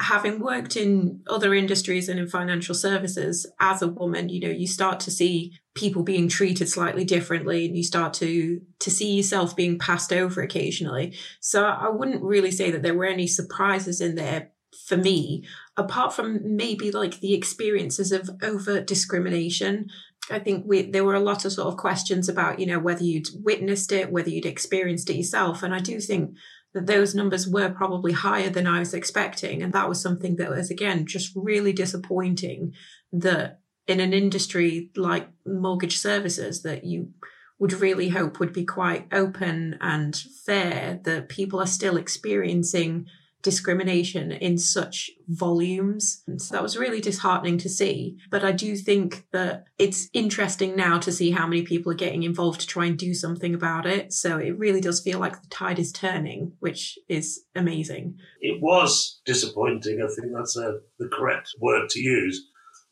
having 0.00 0.38
worked 0.38 0.76
in 0.76 1.22
other 1.28 1.52
industries 1.54 2.08
and 2.08 2.20
in 2.20 2.28
financial 2.28 2.74
services 2.74 3.50
as 3.58 3.82
a 3.82 3.88
woman 3.88 4.28
you 4.28 4.40
know 4.40 4.48
you 4.48 4.66
start 4.66 5.00
to 5.00 5.10
see 5.10 5.52
people 5.74 6.02
being 6.02 6.28
treated 6.28 6.68
slightly 6.68 7.04
differently 7.04 7.66
and 7.66 7.76
you 7.76 7.82
start 7.82 8.12
to 8.12 8.60
to 8.88 8.94
see 8.94 9.14
yourself 9.14 9.54
being 9.54 9.78
passed 9.78 10.12
over 10.12 10.40
occasionally 10.42 11.14
so 11.40 11.64
i 11.64 11.88
wouldn't 11.88 12.22
really 12.22 12.50
say 12.50 12.70
that 12.70 12.82
there 12.82 12.94
were 12.94 13.04
any 13.04 13.26
surprises 13.26 14.00
in 14.00 14.14
there 14.14 14.50
for 14.86 14.96
me 14.96 15.44
apart 15.76 16.12
from 16.12 16.56
maybe 16.56 16.90
like 16.90 17.20
the 17.20 17.34
experiences 17.34 18.12
of 18.12 18.30
overt 18.42 18.86
discrimination 18.86 19.88
I 20.30 20.38
think 20.38 20.64
we, 20.66 20.82
there 20.82 21.04
were 21.04 21.14
a 21.14 21.20
lot 21.20 21.44
of 21.44 21.52
sort 21.52 21.68
of 21.68 21.76
questions 21.76 22.28
about, 22.28 22.58
you 22.58 22.66
know, 22.66 22.78
whether 22.78 23.02
you'd 23.02 23.28
witnessed 23.42 23.92
it, 23.92 24.12
whether 24.12 24.28
you'd 24.28 24.46
experienced 24.46 25.08
it 25.10 25.16
yourself. 25.16 25.62
And 25.62 25.74
I 25.74 25.78
do 25.78 26.00
think 26.00 26.36
that 26.74 26.86
those 26.86 27.14
numbers 27.14 27.48
were 27.48 27.70
probably 27.70 28.12
higher 28.12 28.50
than 28.50 28.66
I 28.66 28.78
was 28.78 28.94
expecting. 28.94 29.62
And 29.62 29.72
that 29.72 29.88
was 29.88 30.00
something 30.00 30.36
that 30.36 30.50
was, 30.50 30.70
again, 30.70 31.06
just 31.06 31.32
really 31.34 31.72
disappointing 31.72 32.74
that 33.12 33.60
in 33.86 34.00
an 34.00 34.12
industry 34.12 34.90
like 34.96 35.28
mortgage 35.46 35.96
services 35.96 36.62
that 36.62 36.84
you 36.84 37.10
would 37.58 37.72
really 37.74 38.08
hope 38.10 38.38
would 38.38 38.52
be 38.52 38.64
quite 38.64 39.06
open 39.12 39.76
and 39.80 40.16
fair, 40.16 41.00
that 41.04 41.28
people 41.28 41.60
are 41.60 41.66
still 41.66 41.96
experiencing 41.96 43.06
discrimination 43.42 44.32
in 44.32 44.58
such 44.58 45.10
volumes. 45.28 46.22
And 46.26 46.42
so 46.42 46.54
that 46.54 46.62
was 46.62 46.76
really 46.76 47.00
disheartening 47.00 47.56
to 47.58 47.68
see. 47.68 48.16
But 48.30 48.44
I 48.44 48.52
do 48.52 48.74
think 48.74 49.26
that 49.32 49.64
it's 49.78 50.08
interesting 50.12 50.74
now 50.74 50.98
to 50.98 51.12
see 51.12 51.30
how 51.30 51.46
many 51.46 51.62
people 51.62 51.92
are 51.92 51.96
getting 51.96 52.24
involved 52.24 52.60
to 52.62 52.66
try 52.66 52.86
and 52.86 52.98
do 52.98 53.14
something 53.14 53.54
about 53.54 53.86
it. 53.86 54.12
So 54.12 54.38
it 54.38 54.58
really 54.58 54.80
does 54.80 55.00
feel 55.00 55.20
like 55.20 55.40
the 55.40 55.48
tide 55.48 55.78
is 55.78 55.92
turning, 55.92 56.52
which 56.58 56.98
is 57.08 57.44
amazing. 57.54 58.18
It 58.40 58.60
was 58.60 59.20
disappointing. 59.24 60.00
I 60.02 60.12
think 60.14 60.32
that's 60.34 60.56
a, 60.56 60.80
the 60.98 61.08
correct 61.12 61.50
word 61.60 61.88
to 61.90 62.00
use. 62.00 62.44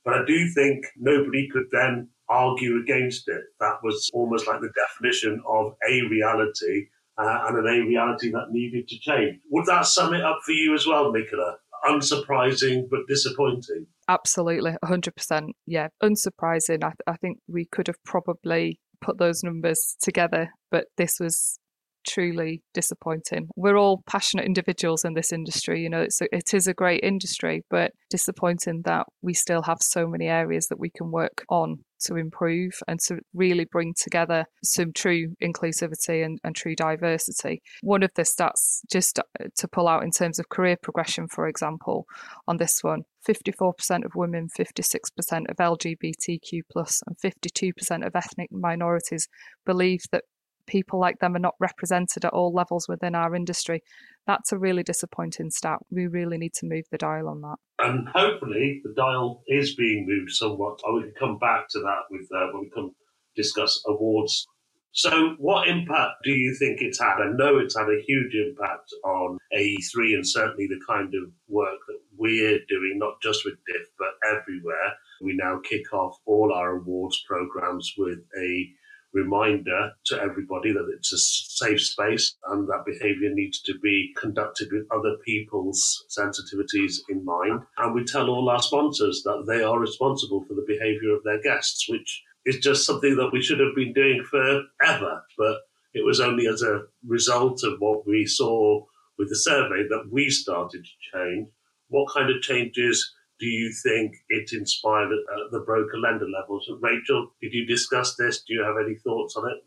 But 0.04 0.14
I 0.14 0.24
do 0.24 0.48
think 0.54 0.84
nobody 0.96 1.48
could 1.52 1.66
then 1.72 2.08
argue 2.28 2.80
against 2.80 3.28
it. 3.28 3.42
That 3.60 3.78
was 3.82 4.10
almost 4.12 4.46
like 4.46 4.60
the 4.60 4.70
definition 4.74 5.42
of 5.46 5.74
a 5.88 6.02
reality 6.02 6.86
uh, 7.18 7.44
and 7.48 7.58
an 7.58 7.66
A 7.66 7.86
reality 7.86 8.30
that 8.30 8.50
needed 8.50 8.88
to 8.88 8.98
change. 8.98 9.38
Would 9.50 9.66
that 9.66 9.86
sum 9.86 10.14
it 10.14 10.22
up 10.22 10.38
for 10.44 10.52
you 10.52 10.74
as 10.74 10.86
well, 10.86 11.12
Nicola? 11.12 11.56
Unsurprising 11.86 12.84
but 12.90 13.00
disappointing. 13.08 13.86
Absolutely, 14.08 14.74
100%. 14.84 15.48
Yeah, 15.66 15.88
unsurprising. 16.02 16.82
I, 16.82 16.88
th- 16.88 17.06
I 17.06 17.16
think 17.16 17.38
we 17.48 17.66
could 17.66 17.86
have 17.86 18.02
probably 18.04 18.80
put 19.00 19.18
those 19.18 19.42
numbers 19.42 19.96
together, 20.02 20.50
but 20.70 20.86
this 20.96 21.16
was 21.20 21.58
truly 22.06 22.62
disappointing. 22.74 23.48
We're 23.56 23.76
all 23.76 24.02
passionate 24.06 24.46
individuals 24.46 25.04
in 25.04 25.14
this 25.14 25.32
industry. 25.32 25.82
You 25.82 25.90
know, 25.90 26.02
it's 26.02 26.20
a, 26.20 26.34
it 26.34 26.54
is 26.54 26.66
a 26.66 26.74
great 26.74 27.02
industry, 27.02 27.64
but 27.70 27.92
disappointing 28.10 28.82
that 28.84 29.06
we 29.22 29.34
still 29.34 29.62
have 29.62 29.78
so 29.80 30.06
many 30.06 30.26
areas 30.26 30.68
that 30.68 30.78
we 30.78 30.90
can 30.90 31.10
work 31.10 31.44
on 31.48 31.84
to 31.98 32.16
improve 32.16 32.72
and 32.86 33.00
to 33.00 33.18
really 33.34 33.64
bring 33.64 33.94
together 33.94 34.44
some 34.62 34.92
true 34.92 35.34
inclusivity 35.42 36.24
and, 36.24 36.38
and 36.44 36.54
true 36.54 36.74
diversity. 36.76 37.62
One 37.82 38.02
of 38.02 38.10
the 38.14 38.22
stats, 38.22 38.80
just 38.90 39.18
to 39.56 39.68
pull 39.68 39.88
out 39.88 40.02
in 40.02 40.10
terms 40.10 40.38
of 40.38 40.48
career 40.48 40.76
progression, 40.80 41.28
for 41.28 41.48
example, 41.48 42.06
on 42.46 42.58
this 42.58 42.82
one, 42.82 43.02
54% 43.26 44.04
of 44.04 44.14
women, 44.14 44.48
56% 44.56 45.50
of 45.50 45.56
LGBTQ 45.56 46.60
plus, 46.70 47.02
and 47.06 47.16
52% 47.18 48.06
of 48.06 48.14
ethnic 48.14 48.52
minorities 48.52 49.28
believe 49.64 50.02
that 50.12 50.24
people 50.66 50.98
like 50.98 51.18
them 51.18 51.36
are 51.36 51.40
not 51.40 51.54
represented 51.60 52.24
at 52.24 52.32
all 52.32 52.52
levels 52.52 52.88
within 52.88 53.14
our 53.14 53.34
industry. 53.34 53.82
That's 54.26 54.52
a 54.52 54.58
really 54.58 54.82
disappointing 54.82 55.50
stat. 55.50 55.78
We 55.90 56.06
really 56.06 56.38
need 56.38 56.54
to 56.54 56.66
move 56.66 56.84
the 56.90 56.98
dial 56.98 57.28
on 57.28 57.40
that. 57.42 57.56
And 57.78 58.08
hopefully 58.08 58.80
the 58.84 58.94
dial 58.94 59.42
is 59.46 59.74
being 59.74 60.06
moved 60.06 60.32
somewhat. 60.32 60.80
I 60.86 60.90
will 60.90 61.10
come 61.18 61.38
back 61.38 61.68
to 61.70 61.78
that 61.80 62.02
with 62.10 62.28
uh, 62.34 62.48
when 62.52 62.62
we 62.62 62.70
come 62.70 62.92
discuss 63.36 63.82
awards. 63.86 64.46
So, 64.92 65.34
what 65.36 65.68
impact 65.68 66.24
do 66.24 66.30
you 66.30 66.56
think 66.58 66.80
it's 66.80 66.98
had? 66.98 67.20
I 67.20 67.30
know 67.36 67.58
it's 67.58 67.76
had 67.76 67.88
a 67.88 68.02
huge 68.06 68.34
impact 68.34 68.90
on 69.04 69.36
AE3 69.54 70.14
and 70.14 70.26
certainly 70.26 70.66
the 70.66 70.80
kind 70.88 71.14
of 71.14 71.30
work 71.48 71.80
that 71.86 71.98
we're 72.16 72.60
doing, 72.66 72.94
not 72.94 73.20
just 73.22 73.44
with 73.44 73.56
DIF, 73.66 73.88
but 73.98 74.14
everywhere. 74.26 74.94
We 75.20 75.36
now 75.36 75.60
kick 75.62 75.92
off 75.92 76.16
all 76.24 76.50
our 76.50 76.76
awards 76.76 77.22
programs 77.28 77.92
with 77.98 78.20
a 78.40 78.70
reminder 79.16 79.90
to 80.04 80.20
everybody 80.20 80.72
that 80.72 80.88
it's 80.94 81.12
a 81.12 81.18
safe 81.18 81.80
space 81.80 82.36
and 82.50 82.68
that 82.68 82.84
behavior 82.84 83.30
needs 83.32 83.60
to 83.62 83.74
be 83.82 84.12
conducted 84.20 84.68
with 84.70 84.86
other 84.92 85.16
people's 85.24 86.04
sensitivities 86.16 86.98
in 87.08 87.24
mind. 87.24 87.62
And 87.78 87.94
we 87.94 88.04
tell 88.04 88.28
all 88.28 88.48
our 88.50 88.62
sponsors 88.62 89.22
that 89.24 89.44
they 89.48 89.62
are 89.62 89.80
responsible 89.80 90.44
for 90.44 90.54
the 90.54 90.64
behavior 90.68 91.14
of 91.14 91.24
their 91.24 91.40
guests, 91.42 91.88
which 91.88 92.22
is 92.44 92.58
just 92.58 92.86
something 92.86 93.16
that 93.16 93.30
we 93.32 93.42
should 93.42 93.58
have 93.58 93.74
been 93.74 93.92
doing 93.92 94.22
forever. 94.30 95.24
But 95.38 95.56
it 95.94 96.04
was 96.04 96.20
only 96.20 96.46
as 96.46 96.62
a 96.62 96.82
result 97.06 97.64
of 97.64 97.80
what 97.80 98.06
we 98.06 98.26
saw 98.26 98.84
with 99.18 99.30
the 99.30 99.36
survey 99.36 99.88
that 99.88 100.08
we 100.12 100.28
started 100.28 100.84
to 100.84 101.18
change. 101.18 101.48
What 101.88 102.12
kind 102.12 102.30
of 102.30 102.42
changes 102.42 103.14
do 103.38 103.46
you 103.46 103.72
think 103.82 104.14
it 104.28 104.52
inspired 104.52 105.10
at 105.12 105.50
the 105.52 105.60
broker 105.60 105.98
lender 105.98 106.26
levels? 106.28 106.68
Rachel, 106.80 107.32
did 107.40 107.52
you 107.52 107.66
discuss 107.66 108.16
this? 108.16 108.42
Do 108.42 108.54
you 108.54 108.64
have 108.64 108.76
any 108.84 108.96
thoughts 108.96 109.36
on 109.36 109.50
it? 109.50 109.58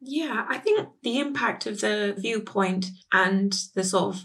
Yeah, 0.00 0.46
I 0.48 0.58
think 0.58 0.88
the 1.02 1.18
impact 1.18 1.66
of 1.66 1.80
the 1.80 2.14
viewpoint 2.16 2.86
and 3.12 3.52
the 3.74 3.82
sort 3.82 4.14
of 4.14 4.24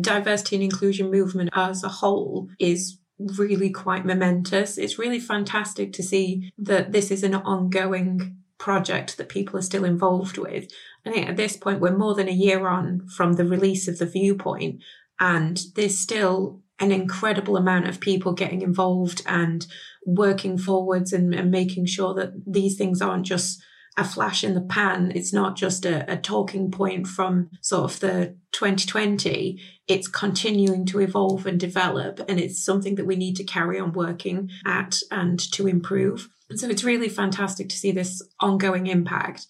diversity 0.00 0.56
and 0.56 0.64
inclusion 0.64 1.10
movement 1.10 1.50
as 1.52 1.84
a 1.84 1.88
whole 1.88 2.48
is 2.58 2.98
really 3.18 3.70
quite 3.70 4.04
momentous. 4.04 4.78
It's 4.78 4.98
really 4.98 5.20
fantastic 5.20 5.92
to 5.92 6.02
see 6.02 6.52
that 6.58 6.92
this 6.92 7.10
is 7.10 7.22
an 7.22 7.34
ongoing 7.34 8.36
project 8.58 9.16
that 9.16 9.28
people 9.28 9.58
are 9.58 9.62
still 9.62 9.84
involved 9.84 10.38
with. 10.38 10.72
I 11.04 11.12
think 11.12 11.28
at 11.28 11.36
this 11.36 11.56
point, 11.56 11.80
we're 11.80 11.96
more 11.96 12.14
than 12.14 12.28
a 12.28 12.32
year 12.32 12.66
on 12.66 13.06
from 13.08 13.34
the 13.34 13.44
release 13.44 13.86
of 13.88 13.98
the 13.98 14.06
viewpoint, 14.06 14.82
and 15.20 15.60
there's 15.74 15.98
still 15.98 16.61
an 16.80 16.90
incredible 16.92 17.56
amount 17.56 17.88
of 17.88 18.00
people 18.00 18.32
getting 18.32 18.62
involved 18.62 19.22
and 19.26 19.66
working 20.04 20.58
forwards 20.58 21.12
and, 21.12 21.34
and 21.34 21.50
making 21.50 21.86
sure 21.86 22.14
that 22.14 22.32
these 22.46 22.76
things 22.76 23.00
aren't 23.00 23.26
just 23.26 23.62
a 23.96 24.04
flash 24.04 24.42
in 24.42 24.54
the 24.54 24.60
pan. 24.60 25.12
It's 25.14 25.32
not 25.32 25.54
just 25.54 25.84
a, 25.84 26.10
a, 26.10 26.16
talking 26.16 26.70
point 26.70 27.06
from 27.06 27.50
sort 27.60 27.92
of 27.92 28.00
the 28.00 28.36
2020. 28.52 29.60
It's 29.86 30.08
continuing 30.08 30.86
to 30.86 31.00
evolve 31.00 31.46
and 31.46 31.60
develop. 31.60 32.20
And 32.26 32.40
it's 32.40 32.64
something 32.64 32.94
that 32.94 33.06
we 33.06 33.16
need 33.16 33.36
to 33.36 33.44
carry 33.44 33.78
on 33.78 33.92
working 33.92 34.50
at 34.64 34.98
and 35.10 35.38
to 35.52 35.68
improve. 35.68 36.28
And 36.48 36.58
so 36.58 36.68
it's 36.68 36.84
really 36.84 37.10
fantastic 37.10 37.68
to 37.68 37.76
see 37.76 37.92
this 37.92 38.22
ongoing 38.40 38.86
impact. 38.86 39.46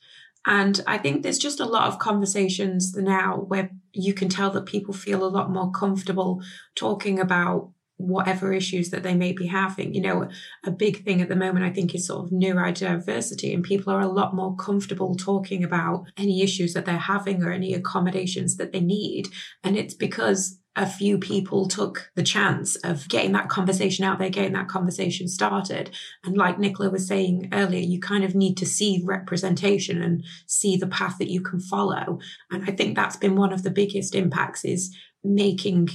And 0.46 0.80
I 0.86 0.98
think 0.98 1.22
there's 1.22 1.38
just 1.38 1.60
a 1.60 1.66
lot 1.66 1.88
of 1.88 1.98
conversations 1.98 2.96
now 2.96 3.36
where 3.36 3.70
you 3.92 4.12
can 4.12 4.28
tell 4.28 4.50
that 4.50 4.66
people 4.66 4.94
feel 4.94 5.24
a 5.24 5.28
lot 5.28 5.50
more 5.50 5.70
comfortable 5.70 6.42
talking 6.74 7.20
about 7.20 7.70
whatever 8.02 8.52
issues 8.52 8.90
that 8.90 9.02
they 9.02 9.14
may 9.14 9.32
be 9.32 9.46
having. 9.46 9.94
You 9.94 10.02
know, 10.02 10.28
a 10.64 10.70
big 10.70 11.04
thing 11.04 11.20
at 11.22 11.28
the 11.28 11.36
moment, 11.36 11.64
I 11.64 11.70
think, 11.70 11.94
is 11.94 12.06
sort 12.06 12.26
of 12.26 12.30
neurodiversity, 12.30 13.54
and 13.54 13.62
people 13.62 13.92
are 13.92 14.00
a 14.00 14.08
lot 14.08 14.34
more 14.34 14.56
comfortable 14.56 15.14
talking 15.14 15.64
about 15.64 16.04
any 16.16 16.42
issues 16.42 16.74
that 16.74 16.84
they're 16.84 16.96
having 16.96 17.42
or 17.42 17.50
any 17.50 17.74
accommodations 17.74 18.56
that 18.56 18.72
they 18.72 18.80
need. 18.80 19.28
And 19.62 19.76
it's 19.76 19.94
because 19.94 20.58
a 20.74 20.86
few 20.86 21.18
people 21.18 21.68
took 21.68 22.10
the 22.14 22.22
chance 22.22 22.76
of 22.76 23.06
getting 23.08 23.32
that 23.32 23.50
conversation 23.50 24.06
out 24.06 24.18
there, 24.18 24.30
getting 24.30 24.54
that 24.54 24.68
conversation 24.68 25.28
started. 25.28 25.90
And 26.24 26.36
like 26.36 26.58
Nicola 26.58 26.88
was 26.88 27.06
saying 27.06 27.50
earlier, 27.52 27.80
you 27.80 28.00
kind 28.00 28.24
of 28.24 28.34
need 28.34 28.56
to 28.56 28.66
see 28.66 29.02
representation 29.04 30.02
and 30.02 30.24
see 30.46 30.76
the 30.76 30.86
path 30.86 31.16
that 31.18 31.30
you 31.30 31.42
can 31.42 31.60
follow. 31.60 32.18
And 32.50 32.64
I 32.64 32.72
think 32.72 32.96
that's 32.96 33.16
been 33.16 33.36
one 33.36 33.52
of 33.52 33.64
the 33.64 33.70
biggest 33.70 34.14
impacts 34.14 34.64
is 34.64 34.96
making 35.22 35.90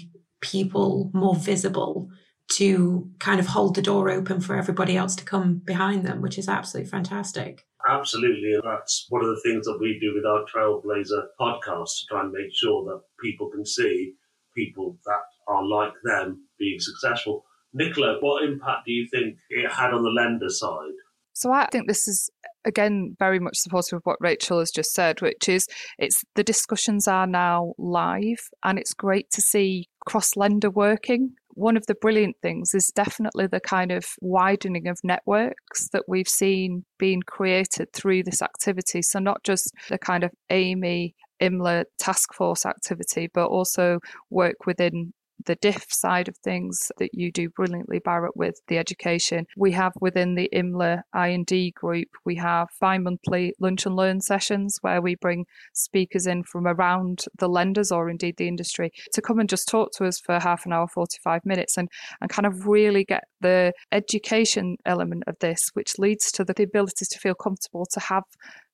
people 0.47 1.11
more 1.13 1.35
visible 1.35 2.09
to 2.53 3.09
kind 3.19 3.39
of 3.39 3.47
hold 3.47 3.75
the 3.75 3.81
door 3.81 4.09
open 4.09 4.39
for 4.39 4.55
everybody 4.55 4.95
else 4.95 5.15
to 5.15 5.25
come 5.25 5.61
behind 5.65 6.05
them, 6.05 6.21
which 6.21 6.37
is 6.37 6.47
absolutely 6.47 6.89
fantastic. 6.89 7.65
Absolutely. 7.89 8.53
And 8.53 8.63
that's 8.63 9.05
one 9.09 9.23
of 9.23 9.29
the 9.29 9.41
things 9.43 9.65
that 9.65 9.77
we 9.79 9.99
do 9.99 10.13
with 10.13 10.25
our 10.25 10.45
Trailblazer 10.45 11.25
podcast 11.39 11.99
to 11.99 12.05
try 12.09 12.21
and 12.21 12.31
make 12.31 12.53
sure 12.53 12.85
that 12.85 13.01
people 13.21 13.49
can 13.49 13.65
see 13.65 14.13
people 14.55 14.97
that 15.05 15.21
are 15.47 15.65
like 15.65 15.93
them 16.03 16.47
being 16.57 16.79
successful. 16.79 17.43
Nicola, 17.73 18.17
what 18.21 18.43
impact 18.43 18.85
do 18.85 18.91
you 18.91 19.07
think 19.11 19.37
it 19.49 19.69
had 19.69 19.93
on 19.93 20.03
the 20.03 20.09
lender 20.09 20.49
side? 20.49 20.95
So 21.33 21.51
I 21.51 21.67
think 21.67 21.87
this 21.87 22.07
is 22.07 22.29
again 22.67 23.15
very 23.17 23.39
much 23.39 23.57
supportive 23.57 23.97
of 23.97 24.01
what 24.03 24.17
Rachel 24.19 24.59
has 24.59 24.69
just 24.69 24.91
said, 24.91 25.21
which 25.21 25.49
is 25.49 25.65
it's 25.97 26.23
the 26.35 26.43
discussions 26.43 27.07
are 27.07 27.25
now 27.25 27.73
live 27.77 28.49
and 28.63 28.77
it's 28.77 28.93
great 28.93 29.31
to 29.31 29.41
see 29.41 29.87
cross 30.05 30.35
lender 30.35 30.69
working. 30.69 31.33
One 31.53 31.75
of 31.75 31.87
the 31.87 31.95
brilliant 31.95 32.35
things 32.43 32.75
is 32.75 32.91
definitely 32.95 33.47
the 33.47 33.59
kind 33.59 33.91
of 33.91 34.05
widening 34.21 34.87
of 34.87 34.99
networks 35.03 35.89
that 35.91 36.03
we've 36.07 36.27
seen 36.27 36.85
being 36.99 37.21
created 37.23 37.91
through 37.93 38.23
this 38.23 38.43
activity. 38.43 39.01
So, 39.01 39.17
not 39.17 39.43
just 39.43 39.71
the 39.89 39.97
kind 39.97 40.23
of 40.23 40.31
AMI 40.51 41.15
IMLA 41.41 41.85
task 41.99 42.33
force 42.33 42.65
activity, 42.65 43.29
but 43.33 43.47
also 43.47 43.99
work 44.29 44.65
within 44.65 45.13
the 45.45 45.55
DIF 45.55 45.85
side 45.89 46.27
of 46.27 46.37
things 46.37 46.91
that 46.97 47.11
you 47.13 47.31
do 47.31 47.49
brilliantly, 47.49 47.99
Bharat, 47.99 48.35
with 48.35 48.55
the 48.67 48.77
education. 48.77 49.45
We 49.55 49.71
have 49.71 49.93
within 49.99 50.35
the 50.35 50.49
IMLA 50.53 51.01
I&D 51.13 51.73
group, 51.75 52.07
we 52.25 52.35
have 52.35 52.67
bi-monthly 52.79 53.53
lunch 53.59 53.85
and 53.85 53.95
learn 53.95 54.21
sessions 54.21 54.77
where 54.81 55.01
we 55.01 55.15
bring 55.15 55.45
speakers 55.73 56.27
in 56.27 56.43
from 56.43 56.67
around 56.67 57.25
the 57.37 57.49
lenders 57.49 57.91
or 57.91 58.09
indeed 58.09 58.35
the 58.37 58.47
industry 58.47 58.91
to 59.13 59.21
come 59.21 59.39
and 59.39 59.49
just 59.49 59.67
talk 59.67 59.91
to 59.97 60.05
us 60.05 60.19
for 60.19 60.39
half 60.39 60.65
an 60.65 60.73
hour, 60.73 60.87
45 60.87 61.41
minutes 61.45 61.77
and, 61.77 61.89
and 62.21 62.29
kind 62.29 62.45
of 62.45 62.67
really 62.67 63.03
get 63.03 63.23
the 63.41 63.73
education 63.91 64.77
element 64.85 65.23
of 65.27 65.35
this, 65.39 65.69
which 65.73 65.99
leads 65.99 66.31
to 66.31 66.43
the 66.43 66.63
ability 66.63 67.05
to 67.09 67.19
feel 67.19 67.35
comfortable 67.35 67.85
to 67.91 67.99
have 67.99 68.23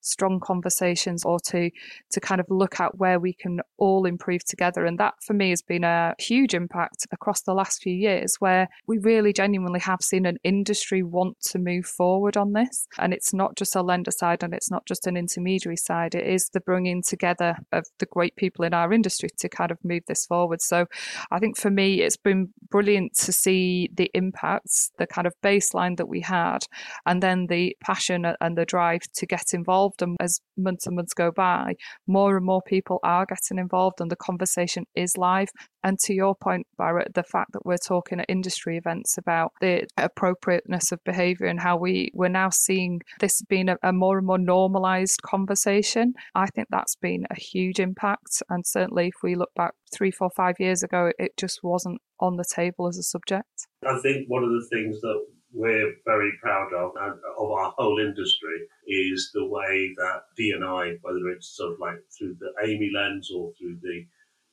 strong 0.03 0.39
conversations 0.39 1.25
or 1.25 1.39
to 1.39 1.69
to 2.11 2.19
kind 2.19 2.39
of 2.39 2.47
look 2.49 2.79
at 2.79 2.97
where 2.97 3.19
we 3.19 3.33
can 3.33 3.61
all 3.77 4.05
improve 4.05 4.43
together. 4.45 4.85
And 4.85 4.99
that 4.99 5.15
for 5.25 5.33
me 5.33 5.49
has 5.49 5.61
been 5.61 5.83
a 5.83 6.13
huge 6.19 6.53
impact 6.53 7.07
across 7.11 7.41
the 7.41 7.53
last 7.53 7.81
few 7.81 7.93
years 7.93 8.35
where 8.39 8.67
we 8.87 8.97
really 8.99 9.33
genuinely 9.33 9.79
have 9.79 10.01
seen 10.01 10.25
an 10.25 10.37
industry 10.43 11.01
want 11.03 11.39
to 11.41 11.59
move 11.59 11.85
forward 11.85 12.37
on 12.37 12.53
this. 12.53 12.87
And 12.99 13.13
it's 13.13 13.33
not 13.33 13.55
just 13.55 13.75
a 13.75 13.81
lender 13.81 14.11
side 14.11 14.43
and 14.43 14.53
it's 14.53 14.69
not 14.69 14.85
just 14.85 15.07
an 15.07 15.17
intermediary 15.17 15.77
side, 15.77 16.15
it 16.15 16.27
is 16.27 16.49
the 16.49 16.59
bringing 16.59 17.01
together 17.01 17.57
of 17.71 17.85
the 17.99 18.05
great 18.05 18.35
people 18.35 18.65
in 18.65 18.73
our 18.73 18.93
industry 18.93 19.29
to 19.39 19.49
kind 19.49 19.71
of 19.71 19.77
move 19.83 20.03
this 20.07 20.25
forward. 20.25 20.61
So 20.61 20.85
I 21.31 21.39
think 21.39 21.57
for 21.57 21.69
me, 21.69 22.01
it's 22.01 22.17
been 22.17 22.49
brilliant 22.69 23.15
to 23.19 23.31
see 23.31 23.89
the 23.93 24.09
impacts, 24.13 24.91
the 24.97 25.07
kind 25.07 25.27
of 25.27 25.33
baseline 25.43 25.97
that 25.97 26.07
we 26.07 26.21
had, 26.21 26.59
and 27.05 27.21
then 27.21 27.47
the 27.47 27.75
passion 27.81 28.25
and 28.39 28.57
the 28.57 28.65
drive 28.65 29.01
to 29.15 29.25
get 29.25 29.53
involved. 29.53 29.92
And 30.01 30.17
as 30.19 30.39
months 30.57 30.87
and 30.87 30.95
months 30.95 31.13
go 31.13 31.31
by, 31.31 31.75
more 32.07 32.37
and 32.37 32.45
more 32.45 32.61
people 32.61 32.99
are 33.03 33.25
getting 33.25 33.59
involved 33.59 34.01
and 34.01 34.11
the 34.11 34.15
conversation 34.15 34.85
is 34.95 35.17
live. 35.17 35.49
And 35.83 35.99
to 35.99 36.13
your 36.13 36.35
point, 36.35 36.65
Bharat, 36.79 37.13
the 37.13 37.23
fact 37.23 37.51
that 37.53 37.65
we're 37.65 37.77
talking 37.77 38.19
at 38.19 38.25
industry 38.29 38.77
events 38.77 39.17
about 39.17 39.51
the 39.59 39.85
appropriateness 39.97 40.91
of 40.91 41.03
behaviour 41.03 41.47
and 41.47 41.59
how 41.59 41.77
we, 41.77 42.09
we're 42.13 42.29
now 42.29 42.49
seeing 42.49 43.01
this 43.19 43.41
being 43.49 43.69
a, 43.69 43.77
a 43.83 43.91
more 43.91 44.17
and 44.17 44.25
more 44.25 44.37
normalised 44.37 45.21
conversation, 45.23 46.13
I 46.35 46.47
think 46.47 46.67
that's 46.69 46.95
been 46.95 47.25
a 47.29 47.35
huge 47.35 47.79
impact. 47.79 48.41
And 48.49 48.65
certainly, 48.65 49.07
if 49.07 49.15
we 49.21 49.35
look 49.35 49.53
back 49.55 49.73
three, 49.93 50.11
four, 50.11 50.29
five 50.35 50.55
years 50.59 50.83
ago, 50.83 51.11
it 51.19 51.35
just 51.37 51.59
wasn't 51.63 52.01
on 52.19 52.37
the 52.37 52.45
table 52.55 52.87
as 52.87 52.97
a 52.97 53.03
subject. 53.03 53.67
I 53.85 53.99
think 53.99 54.27
one 54.27 54.43
of 54.43 54.51
the 54.51 54.65
things 54.71 55.01
that 55.01 55.25
we're 55.53 55.93
very 56.05 56.31
proud 56.41 56.73
of 56.73 56.91
and 56.99 57.19
of 57.39 57.51
our 57.51 57.71
whole 57.77 57.99
industry 57.99 58.67
is 58.87 59.31
the 59.33 59.45
way 59.45 59.93
that 59.97 60.23
D&I, 60.35 60.97
whether 61.01 61.29
it's 61.29 61.55
sort 61.55 61.73
of 61.73 61.79
like 61.79 61.99
through 62.17 62.35
the 62.39 62.51
AMI 62.63 62.91
lens 62.93 63.29
or 63.33 63.51
through 63.57 63.77
the 63.81 64.05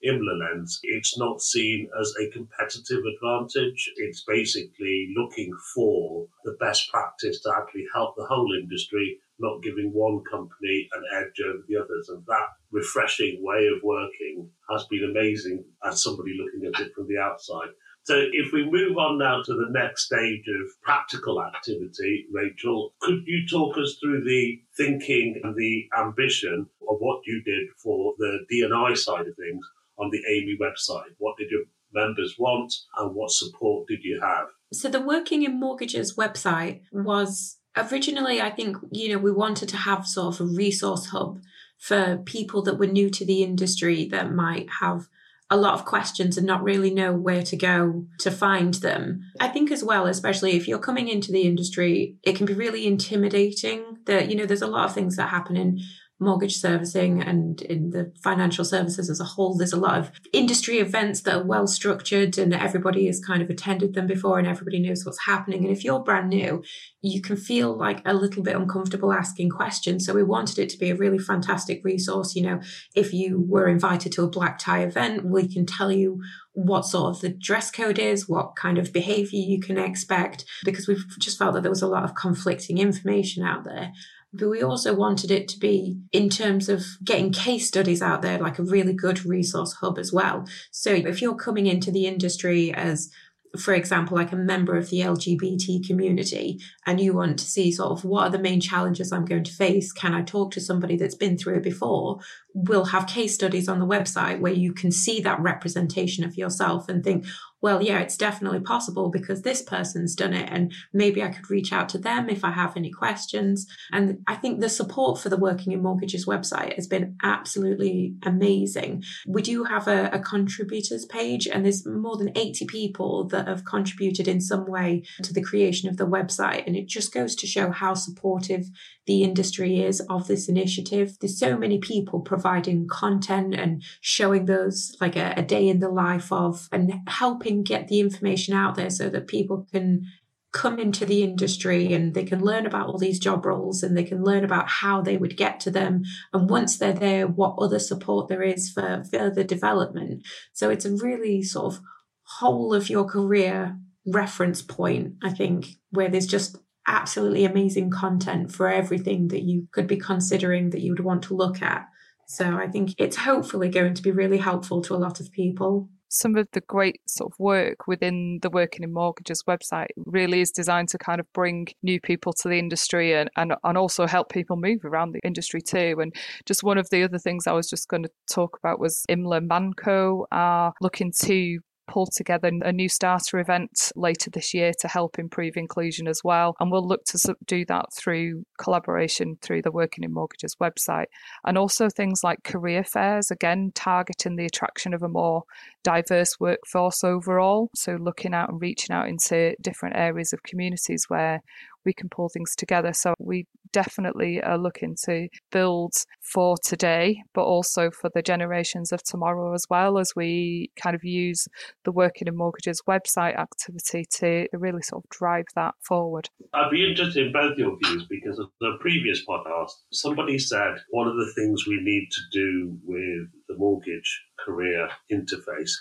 IMLA 0.06 0.38
lens, 0.38 0.80
it's 0.82 1.18
not 1.18 1.42
seen 1.42 1.88
as 2.00 2.14
a 2.20 2.30
competitive 2.30 3.02
advantage. 3.04 3.92
It's 3.96 4.24
basically 4.26 5.12
looking 5.16 5.52
for 5.74 6.26
the 6.44 6.56
best 6.58 6.90
practice 6.90 7.40
to 7.42 7.52
actually 7.56 7.84
help 7.94 8.14
the 8.16 8.24
whole 8.24 8.50
industry, 8.58 9.18
not 9.38 9.62
giving 9.62 9.92
one 9.92 10.22
company 10.30 10.88
an 10.92 11.04
edge 11.12 11.40
over 11.46 11.62
the 11.68 11.76
others. 11.76 12.08
And 12.08 12.24
that 12.26 12.48
refreshing 12.70 13.42
way 13.42 13.66
of 13.66 13.82
working 13.82 14.48
has 14.70 14.86
been 14.86 15.04
amazing 15.04 15.64
as 15.84 16.02
somebody 16.02 16.36
looking 16.38 16.66
at 16.66 16.80
it 16.80 16.94
from 16.94 17.06
the 17.06 17.18
outside. 17.18 17.68
So 18.10 18.18
if 18.32 18.52
we 18.52 18.68
move 18.68 18.98
on 18.98 19.18
now 19.18 19.40
to 19.40 19.52
the 19.54 19.68
next 19.70 20.06
stage 20.06 20.42
of 20.48 20.82
practical 20.82 21.40
activity, 21.40 22.26
Rachel, 22.32 22.92
could 23.00 23.22
you 23.24 23.46
talk 23.48 23.78
us 23.78 23.98
through 24.02 24.24
the 24.24 24.60
thinking 24.76 25.40
and 25.44 25.54
the 25.54 25.88
ambition 25.96 26.66
of 26.88 26.96
what 26.98 27.20
you 27.24 27.40
did 27.44 27.68
for 27.80 28.14
the 28.18 28.40
D&I 28.48 28.94
side 28.94 29.28
of 29.28 29.36
things 29.36 29.64
on 29.96 30.10
the 30.10 30.18
AMI 30.26 30.58
website? 30.60 31.12
What 31.18 31.36
did 31.38 31.52
your 31.52 31.62
members 31.94 32.34
want 32.36 32.74
and 32.98 33.14
what 33.14 33.30
support 33.30 33.86
did 33.86 34.00
you 34.02 34.20
have? 34.20 34.46
So 34.72 34.88
the 34.88 35.00
Working 35.00 35.44
in 35.44 35.60
Mortgages 35.60 36.16
website 36.16 36.80
was 36.90 37.58
originally, 37.76 38.40
I 38.40 38.50
think, 38.50 38.76
you 38.90 39.10
know, 39.10 39.18
we 39.18 39.30
wanted 39.30 39.68
to 39.68 39.76
have 39.76 40.04
sort 40.04 40.40
of 40.40 40.48
a 40.48 40.52
resource 40.52 41.06
hub 41.06 41.38
for 41.78 42.16
people 42.26 42.62
that 42.62 42.76
were 42.76 42.88
new 42.88 43.08
to 43.10 43.24
the 43.24 43.44
industry 43.44 44.04
that 44.06 44.32
might 44.32 44.66
have 44.80 45.06
a 45.50 45.56
lot 45.56 45.74
of 45.74 45.84
questions 45.84 46.38
and 46.38 46.46
not 46.46 46.62
really 46.62 46.94
know 46.94 47.12
where 47.12 47.42
to 47.42 47.56
go 47.56 48.06
to 48.20 48.30
find 48.30 48.74
them. 48.74 49.20
I 49.40 49.48
think 49.48 49.72
as 49.72 49.82
well, 49.82 50.06
especially 50.06 50.52
if 50.52 50.68
you're 50.68 50.78
coming 50.78 51.08
into 51.08 51.32
the 51.32 51.42
industry, 51.42 52.16
it 52.22 52.36
can 52.36 52.46
be 52.46 52.54
really 52.54 52.86
intimidating 52.86 53.98
that, 54.06 54.30
you 54.30 54.36
know, 54.36 54.46
there's 54.46 54.62
a 54.62 54.68
lot 54.68 54.88
of 54.88 54.94
things 54.94 55.16
that 55.16 55.28
happen 55.28 55.56
in 55.56 55.80
mortgage 56.20 56.56
servicing 56.56 57.22
and 57.22 57.62
in 57.62 57.90
the 57.90 58.12
financial 58.22 58.64
services 58.64 59.08
as 59.08 59.20
a 59.20 59.24
whole, 59.24 59.56
there's 59.56 59.72
a 59.72 59.80
lot 59.80 59.98
of 59.98 60.12
industry 60.32 60.78
events 60.78 61.22
that 61.22 61.34
are 61.34 61.46
well 61.46 61.66
structured 61.66 62.36
and 62.36 62.52
everybody 62.52 63.06
has 63.06 63.20
kind 63.20 63.42
of 63.42 63.48
attended 63.48 63.94
them 63.94 64.06
before 64.06 64.38
and 64.38 64.46
everybody 64.46 64.78
knows 64.78 65.04
what's 65.04 65.24
happening. 65.26 65.64
And 65.64 65.74
if 65.74 65.82
you're 65.82 66.00
brand 66.00 66.28
new, 66.28 66.62
you 67.00 67.22
can 67.22 67.36
feel 67.36 67.74
like 67.76 68.02
a 68.04 68.12
little 68.12 68.42
bit 68.42 68.54
uncomfortable 68.54 69.12
asking 69.12 69.50
questions. 69.50 70.04
So 70.04 70.12
we 70.12 70.22
wanted 70.22 70.58
it 70.58 70.68
to 70.70 70.78
be 70.78 70.90
a 70.90 70.96
really 70.96 71.18
fantastic 71.18 71.82
resource. 71.82 72.36
You 72.36 72.42
know, 72.42 72.60
if 72.94 73.14
you 73.14 73.40
were 73.40 73.68
invited 73.68 74.12
to 74.12 74.24
a 74.24 74.30
black 74.30 74.58
tie 74.58 74.82
event, 74.82 75.24
we 75.24 75.48
can 75.48 75.64
tell 75.64 75.90
you 75.90 76.20
what 76.52 76.84
sort 76.84 77.14
of 77.14 77.20
the 77.22 77.30
dress 77.30 77.70
code 77.70 77.98
is, 77.98 78.28
what 78.28 78.56
kind 78.56 78.76
of 78.76 78.92
behavior 78.92 79.40
you 79.40 79.60
can 79.60 79.78
expect, 79.78 80.44
because 80.64 80.86
we've 80.86 81.04
just 81.18 81.38
felt 81.38 81.54
that 81.54 81.62
there 81.62 81.70
was 81.70 81.82
a 81.82 81.88
lot 81.88 82.04
of 82.04 82.14
conflicting 82.14 82.78
information 82.78 83.42
out 83.42 83.64
there. 83.64 83.92
But 84.32 84.48
we 84.48 84.62
also 84.62 84.94
wanted 84.94 85.30
it 85.30 85.48
to 85.48 85.58
be 85.58 85.98
in 86.12 86.28
terms 86.28 86.68
of 86.68 86.84
getting 87.04 87.32
case 87.32 87.66
studies 87.66 88.00
out 88.00 88.22
there, 88.22 88.38
like 88.38 88.58
a 88.58 88.64
really 88.64 88.92
good 88.92 89.26
resource 89.26 89.72
hub 89.74 89.98
as 89.98 90.12
well. 90.12 90.46
So 90.70 90.92
if 90.92 91.20
you're 91.20 91.34
coming 91.34 91.66
into 91.66 91.90
the 91.90 92.06
industry 92.06 92.72
as 92.72 93.10
for 93.58 93.74
example, 93.74 94.16
like 94.16 94.32
a 94.32 94.36
member 94.36 94.76
of 94.76 94.90
the 94.90 95.00
LGBT 95.00 95.86
community, 95.86 96.60
and 96.86 97.00
you 97.00 97.12
want 97.12 97.38
to 97.38 97.44
see 97.44 97.72
sort 97.72 97.90
of 97.90 98.04
what 98.04 98.22
are 98.24 98.30
the 98.30 98.38
main 98.38 98.60
challenges 98.60 99.12
I'm 99.12 99.24
going 99.24 99.44
to 99.44 99.52
face? 99.52 99.92
Can 99.92 100.14
I 100.14 100.22
talk 100.22 100.52
to 100.52 100.60
somebody 100.60 100.96
that's 100.96 101.16
been 101.16 101.36
through 101.36 101.56
it 101.56 101.62
before? 101.64 102.20
We'll 102.54 102.86
have 102.86 103.06
case 103.06 103.34
studies 103.34 103.68
on 103.68 103.78
the 103.78 103.86
website 103.86 104.40
where 104.40 104.52
you 104.52 104.72
can 104.72 104.90
see 104.90 105.20
that 105.20 105.40
representation 105.40 106.24
of 106.24 106.36
yourself 106.36 106.88
and 106.88 107.04
think, 107.04 107.26
well, 107.62 107.82
yeah, 107.82 107.98
it's 107.98 108.16
definitely 108.16 108.60
possible 108.60 109.10
because 109.10 109.42
this 109.42 109.62
person's 109.62 110.14
done 110.14 110.32
it. 110.32 110.48
And 110.50 110.72
maybe 110.92 111.22
I 111.22 111.28
could 111.28 111.50
reach 111.50 111.72
out 111.72 111.88
to 111.90 111.98
them 111.98 112.30
if 112.30 112.42
I 112.42 112.52
have 112.52 112.76
any 112.76 112.90
questions. 112.90 113.66
And 113.92 114.18
I 114.26 114.36
think 114.36 114.60
the 114.60 114.68
support 114.68 115.20
for 115.20 115.28
the 115.28 115.36
Working 115.36 115.72
in 115.72 115.82
Mortgages 115.82 116.26
website 116.26 116.74
has 116.76 116.86
been 116.86 117.16
absolutely 117.22 118.14
amazing. 118.22 119.02
We 119.26 119.42
do 119.42 119.64
have 119.64 119.88
a, 119.88 120.08
a 120.12 120.18
contributors 120.18 121.04
page, 121.06 121.46
and 121.46 121.64
there's 121.64 121.86
more 121.86 122.16
than 122.16 122.36
80 122.36 122.66
people 122.66 123.26
that 123.28 123.46
have 123.46 123.64
contributed 123.64 124.26
in 124.26 124.40
some 124.40 124.66
way 124.66 125.02
to 125.22 125.32
the 125.32 125.42
creation 125.42 125.88
of 125.88 125.98
the 125.98 126.06
website. 126.06 126.66
And 126.66 126.76
it 126.76 126.88
just 126.88 127.12
goes 127.12 127.34
to 127.36 127.46
show 127.46 127.70
how 127.70 127.94
supportive 127.94 128.66
the 129.06 129.22
industry 129.22 129.80
is 129.80 130.00
of 130.08 130.28
this 130.28 130.48
initiative. 130.48 131.16
There's 131.20 131.38
so 131.38 131.58
many 131.58 131.78
people 131.78 132.20
providing 132.20 132.39
content 132.88 133.54
and 133.54 133.82
showing 134.00 134.46
those 134.46 134.96
like 135.00 135.16
a, 135.16 135.34
a 135.36 135.42
day 135.42 135.68
in 135.68 135.80
the 135.80 135.88
life 135.88 136.32
of 136.32 136.68
and 136.72 136.92
helping 137.06 137.62
get 137.62 137.88
the 137.88 138.00
information 138.00 138.54
out 138.54 138.74
there 138.74 138.90
so 138.90 139.08
that 139.08 139.28
people 139.28 139.66
can 139.72 140.06
come 140.52 140.78
into 140.80 141.06
the 141.06 141.22
industry 141.22 141.92
and 141.92 142.14
they 142.14 142.24
can 142.24 142.40
learn 142.40 142.66
about 142.66 142.88
all 142.88 142.98
these 142.98 143.20
job 143.20 143.46
roles 143.46 143.82
and 143.82 143.96
they 143.96 144.02
can 144.02 144.24
learn 144.24 144.44
about 144.44 144.68
how 144.68 145.00
they 145.00 145.16
would 145.16 145.36
get 145.36 145.60
to 145.60 145.70
them. 145.70 146.02
And 146.32 146.50
once 146.50 146.76
they're 146.76 146.92
there, 146.92 147.26
what 147.26 147.54
other 147.58 147.78
support 147.78 148.28
there 148.28 148.42
is 148.42 148.70
for 148.70 149.04
further 149.12 149.44
development. 149.44 150.26
So 150.52 150.70
it's 150.70 150.84
a 150.84 150.96
really 150.96 151.42
sort 151.42 151.74
of 151.74 151.80
whole 152.22 152.74
of 152.74 152.90
your 152.90 153.04
career 153.04 153.76
reference 154.06 154.62
point, 154.62 155.14
I 155.22 155.30
think, 155.30 155.66
where 155.90 156.08
there's 156.08 156.26
just 156.26 156.56
absolutely 156.86 157.44
amazing 157.44 157.90
content 157.90 158.52
for 158.52 158.68
everything 158.68 159.28
that 159.28 159.42
you 159.42 159.68
could 159.72 159.86
be 159.86 159.96
considering 159.96 160.70
that 160.70 160.80
you 160.80 160.92
would 160.92 161.04
want 161.04 161.22
to 161.24 161.34
look 161.34 161.62
at. 161.62 161.86
So 162.30 162.56
I 162.56 162.68
think 162.68 162.94
it's 162.96 163.16
hopefully 163.16 163.68
going 163.68 163.92
to 163.94 164.02
be 164.02 164.12
really 164.12 164.38
helpful 164.38 164.80
to 164.82 164.94
a 164.94 165.02
lot 165.04 165.18
of 165.18 165.32
people. 165.32 165.88
Some 166.10 166.36
of 166.36 166.46
the 166.52 166.60
great 166.60 167.00
sort 167.08 167.32
of 167.32 167.38
work 167.40 167.88
within 167.88 168.38
the 168.40 168.50
Working 168.50 168.84
in 168.84 168.92
Mortgages 168.92 169.42
website 169.48 169.88
really 169.96 170.40
is 170.40 170.52
designed 170.52 170.90
to 170.90 170.98
kind 170.98 171.18
of 171.18 171.26
bring 171.32 171.66
new 171.82 172.00
people 172.00 172.32
to 172.34 172.48
the 172.48 172.56
industry 172.56 173.14
and, 173.14 173.30
and, 173.36 173.54
and 173.64 173.76
also 173.76 174.06
help 174.06 174.28
people 174.28 174.56
move 174.56 174.84
around 174.84 175.10
the 175.10 175.18
industry 175.24 175.60
too. 175.60 175.96
And 176.00 176.14
just 176.46 176.62
one 176.62 176.78
of 176.78 176.88
the 176.90 177.02
other 177.02 177.18
things 177.18 177.48
I 177.48 177.52
was 177.52 177.68
just 177.68 177.88
going 177.88 178.04
to 178.04 178.10
talk 178.32 178.56
about 178.62 178.78
was 178.78 179.04
IMLA 179.10 179.48
Manco 179.48 180.26
are 180.30 180.72
looking 180.80 181.10
to 181.22 181.58
pull 181.90 182.06
together 182.06 182.50
a 182.62 182.72
new 182.72 182.88
starter 182.88 183.40
event 183.40 183.90
later 183.96 184.30
this 184.30 184.54
year 184.54 184.72
to 184.78 184.88
help 184.88 185.18
improve 185.18 185.56
inclusion 185.56 186.06
as 186.06 186.20
well. 186.22 186.54
And 186.60 186.70
we'll 186.70 186.86
look 186.86 187.04
to 187.06 187.36
do 187.46 187.64
that 187.66 187.86
through 187.92 188.44
collaboration 188.58 189.36
through 189.42 189.62
the 189.62 189.72
Working 189.72 190.04
in 190.04 190.12
Mortgages 190.12 190.56
website. 190.60 191.06
And 191.44 191.58
also 191.58 191.88
things 191.88 192.22
like 192.22 192.44
career 192.44 192.84
fairs, 192.84 193.30
again, 193.30 193.72
targeting 193.74 194.36
the 194.36 194.46
attraction 194.46 194.94
of 194.94 195.02
a 195.02 195.08
more 195.08 195.42
diverse 195.82 196.38
workforce 196.38 197.02
overall. 197.02 197.70
So 197.74 197.96
looking 198.00 198.34
out 198.34 198.50
and 198.50 198.60
reaching 198.60 198.94
out 198.94 199.08
into 199.08 199.56
different 199.60 199.96
areas 199.96 200.32
of 200.32 200.44
communities 200.44 201.06
where 201.08 201.42
we 201.84 201.92
can 201.92 202.08
pull 202.08 202.28
things 202.28 202.54
together. 202.56 202.92
So 202.92 203.14
we 203.18 203.46
definitely 203.72 204.42
are 204.42 204.58
looking 204.58 204.96
to 205.04 205.28
build 205.52 205.92
for 206.20 206.56
today, 206.64 207.22
but 207.34 207.44
also 207.44 207.90
for 207.90 208.10
the 208.14 208.22
generations 208.22 208.92
of 208.92 209.02
tomorrow 209.02 209.54
as 209.54 209.64
well 209.70 209.98
as 209.98 210.12
we 210.16 210.70
kind 210.80 210.94
of 210.94 211.04
use 211.04 211.46
the 211.84 211.92
Working 211.92 212.28
in 212.28 212.36
Mortgages 212.36 212.82
website 212.88 213.38
activity 213.38 214.04
to 214.16 214.46
really 214.52 214.82
sort 214.82 215.04
of 215.04 215.10
drive 215.10 215.46
that 215.54 215.74
forward. 215.80 216.28
I'd 216.52 216.70
be 216.70 216.88
interested 216.88 217.26
in 217.26 217.32
both 217.32 217.56
your 217.56 217.76
views 217.84 218.06
because 218.08 218.38
of 218.38 218.48
the 218.60 218.76
previous 218.80 219.24
podcast, 219.26 219.70
somebody 219.92 220.38
said 220.38 220.74
one 220.90 221.06
of 221.06 221.16
the 221.16 221.32
things 221.36 221.66
we 221.66 221.80
need 221.80 222.08
to 222.10 222.20
do 222.32 222.78
with 222.84 223.28
the 223.48 223.56
mortgage 223.56 224.24
career 224.44 224.88
interface 225.12 225.72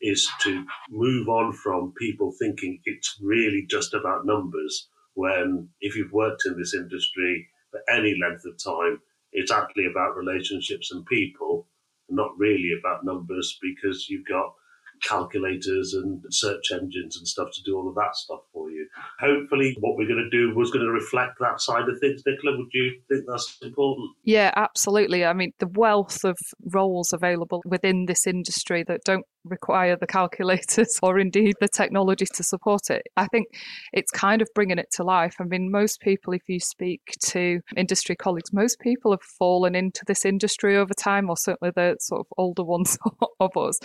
is 0.00 0.28
to 0.40 0.64
move 0.90 1.28
on 1.28 1.52
from 1.52 1.92
people 1.98 2.32
thinking 2.40 2.80
it's 2.84 3.18
really 3.22 3.66
just 3.68 3.94
about 3.94 4.24
numbers 4.24 4.88
when 5.16 5.70
if 5.80 5.96
you've 5.96 6.12
worked 6.12 6.44
in 6.46 6.58
this 6.58 6.74
industry 6.74 7.48
for 7.72 7.80
any 7.90 8.16
length 8.20 8.44
of 8.46 8.62
time, 8.62 9.00
it's 9.32 9.52
actually 9.52 9.86
about 9.86 10.16
relationships 10.16 10.92
and 10.92 11.04
people, 11.06 11.68
not 12.08 12.38
really 12.38 12.72
about 12.78 13.04
numbers 13.04 13.58
because 13.60 14.08
you've 14.08 14.26
got 14.26 14.54
calculators 15.02 15.94
and 15.94 16.22
search 16.30 16.72
engines 16.72 17.16
and 17.16 17.26
stuff 17.26 17.48
to 17.52 17.62
do 17.62 17.76
all 17.76 17.88
of 17.88 17.94
that 17.94 18.14
stuff 18.14 18.40
for 18.52 18.70
you. 18.70 18.86
Hopefully, 19.20 19.76
what 19.80 19.96
we're 19.96 20.08
going 20.08 20.28
to 20.30 20.36
do 20.36 20.54
was 20.54 20.70
going 20.70 20.84
to 20.84 20.90
reflect 20.90 21.34
that 21.40 21.60
side 21.60 21.88
of 21.88 21.98
things. 22.00 22.22
Nicola, 22.26 22.56
would 22.56 22.68
you 22.72 22.92
think 23.08 23.24
that's 23.28 23.58
important? 23.62 24.10
Yeah, 24.24 24.52
absolutely. 24.56 25.24
I 25.24 25.32
mean, 25.32 25.52
the 25.58 25.68
wealth 25.74 26.24
of 26.24 26.36
roles 26.72 27.12
available 27.12 27.62
within 27.64 28.06
this 28.06 28.26
industry 28.26 28.84
that 28.88 29.00
don't 29.04 29.24
require 29.48 29.96
the 29.96 30.06
calculators 30.06 30.98
or 31.02 31.18
indeed 31.18 31.54
the 31.60 31.68
technology 31.68 32.26
to 32.34 32.42
support 32.42 32.90
it. 32.90 33.02
I 33.16 33.26
think 33.26 33.46
it's 33.92 34.10
kind 34.10 34.42
of 34.42 34.48
bringing 34.54 34.78
it 34.78 34.90
to 34.92 35.04
life. 35.04 35.34
I 35.40 35.44
mean, 35.44 35.70
most 35.70 36.00
people, 36.00 36.32
if 36.32 36.42
you 36.48 36.60
speak 36.60 37.00
to 37.26 37.60
industry 37.76 38.16
colleagues, 38.16 38.52
most 38.52 38.80
people 38.80 39.12
have 39.12 39.22
fallen 39.22 39.74
into 39.74 40.02
this 40.06 40.24
industry 40.24 40.76
over 40.76 40.94
time, 40.94 41.30
or 41.30 41.36
certainly 41.36 41.72
the 41.74 41.96
sort 42.00 42.20
of 42.20 42.26
older 42.36 42.64
ones 42.64 42.98
of 43.40 43.56
us. 43.56 43.78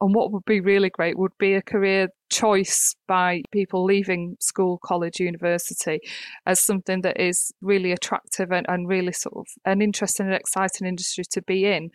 And 0.00 0.14
what 0.14 0.32
would 0.32 0.44
be 0.44 0.51
really 0.60 0.90
great 0.90 1.18
would 1.18 1.36
be 1.38 1.54
a 1.54 1.62
career 1.62 2.08
choice 2.30 2.94
by 3.06 3.42
people 3.52 3.84
leaving 3.84 4.36
school, 4.40 4.78
college, 4.82 5.20
university 5.20 6.00
as 6.46 6.60
something 6.60 7.02
that 7.02 7.20
is 7.20 7.52
really 7.60 7.92
attractive 7.92 8.50
and, 8.50 8.66
and 8.68 8.88
really 8.88 9.12
sort 9.12 9.36
of 9.36 9.46
an 9.64 9.82
interesting 9.82 10.26
and 10.26 10.34
exciting 10.34 10.86
industry 10.86 11.24
to 11.30 11.42
be 11.42 11.66
in. 11.66 11.90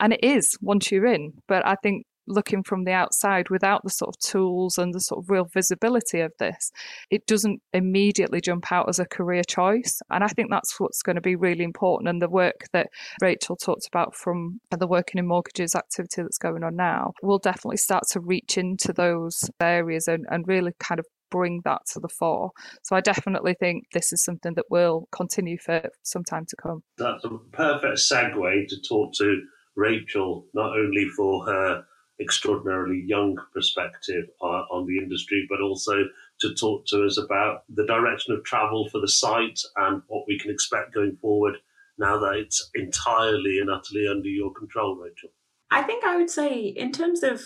And 0.00 0.12
it 0.12 0.22
is 0.22 0.56
once 0.60 0.92
you're 0.92 1.06
in. 1.06 1.32
But 1.48 1.66
I 1.66 1.76
think 1.82 2.04
looking 2.28 2.62
from 2.62 2.84
the 2.84 2.92
outside 2.92 3.50
without 3.50 3.82
the 3.84 3.90
sort 3.90 4.14
of 4.14 4.18
tools 4.20 4.78
and 4.78 4.94
the 4.94 5.00
sort 5.00 5.24
of 5.24 5.30
real 5.30 5.46
visibility 5.52 6.20
of 6.20 6.32
this, 6.38 6.70
it 7.10 7.26
doesn't 7.26 7.60
immediately 7.72 8.40
jump 8.40 8.70
out 8.70 8.88
as 8.88 8.98
a 8.98 9.06
career 9.06 9.42
choice. 9.42 10.00
And 10.10 10.22
I 10.22 10.28
think 10.28 10.50
that's 10.50 10.78
what's 10.78 11.02
going 11.02 11.16
to 11.16 11.22
be 11.22 11.36
really 11.36 11.64
important. 11.64 12.08
And 12.08 12.22
the 12.22 12.28
work 12.28 12.66
that 12.72 12.88
Rachel 13.20 13.56
talked 13.56 13.86
about 13.86 14.14
from 14.14 14.60
the 14.76 14.86
working 14.86 15.18
in 15.18 15.26
mortgages 15.26 15.74
activity 15.74 16.22
that's 16.22 16.38
going 16.38 16.62
on 16.62 16.76
now 16.76 17.12
will 17.22 17.38
definitely 17.38 17.78
start 17.78 18.04
to 18.10 18.20
reach 18.20 18.58
into 18.58 18.92
those 18.92 19.50
areas 19.60 20.08
and, 20.08 20.26
and 20.30 20.46
really 20.46 20.72
kind 20.78 20.98
of 20.98 21.06
bring 21.30 21.60
that 21.64 21.82
to 21.92 22.00
the 22.00 22.08
fore. 22.08 22.50
So 22.82 22.96
I 22.96 23.00
definitely 23.00 23.54
think 23.58 23.84
this 23.92 24.12
is 24.12 24.24
something 24.24 24.54
that 24.54 24.64
will 24.70 25.08
continue 25.12 25.58
for 25.58 25.82
some 26.02 26.24
time 26.24 26.46
to 26.46 26.56
come. 26.56 26.82
That's 26.96 27.24
a 27.24 27.30
perfect 27.52 27.98
segue 27.98 28.68
to 28.68 28.76
talk 28.88 29.12
to 29.14 29.42
Rachel, 29.76 30.46
not 30.54 30.76
only 30.76 31.06
for 31.16 31.44
her 31.46 31.84
extraordinarily 32.20 33.02
young 33.06 33.36
perspective 33.52 34.24
on, 34.40 34.66
on 34.70 34.86
the 34.86 34.98
industry, 34.98 35.46
but 35.48 35.60
also 35.60 36.04
to 36.40 36.54
talk 36.54 36.86
to 36.86 37.04
us 37.04 37.18
about 37.18 37.62
the 37.68 37.86
direction 37.86 38.34
of 38.34 38.44
travel 38.44 38.88
for 38.90 39.00
the 39.00 39.08
site 39.08 39.60
and 39.76 40.02
what 40.08 40.24
we 40.26 40.38
can 40.38 40.50
expect 40.50 40.94
going 40.94 41.16
forward 41.20 41.56
now 41.98 42.18
that 42.18 42.34
it's 42.34 42.70
entirely 42.74 43.58
and 43.58 43.70
utterly 43.70 44.06
under 44.08 44.28
your 44.28 44.52
control, 44.52 44.96
Rachel. 44.96 45.30
I 45.70 45.82
think 45.82 46.04
I 46.04 46.16
would 46.16 46.30
say, 46.30 46.58
in 46.58 46.92
terms 46.92 47.22
of 47.22 47.42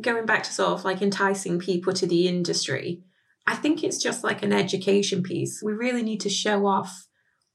going 0.00 0.26
back 0.26 0.42
to 0.44 0.52
sort 0.52 0.72
of 0.72 0.84
like 0.84 1.02
enticing 1.02 1.58
people 1.58 1.92
to 1.94 2.06
the 2.06 2.28
industry, 2.28 3.02
I 3.46 3.56
think 3.56 3.82
it's 3.82 4.02
just 4.02 4.22
like 4.22 4.42
an 4.42 4.52
education 4.52 5.22
piece. 5.22 5.62
We 5.62 5.72
really 5.72 6.02
need 6.02 6.20
to 6.20 6.28
show 6.28 6.66
off 6.66 7.06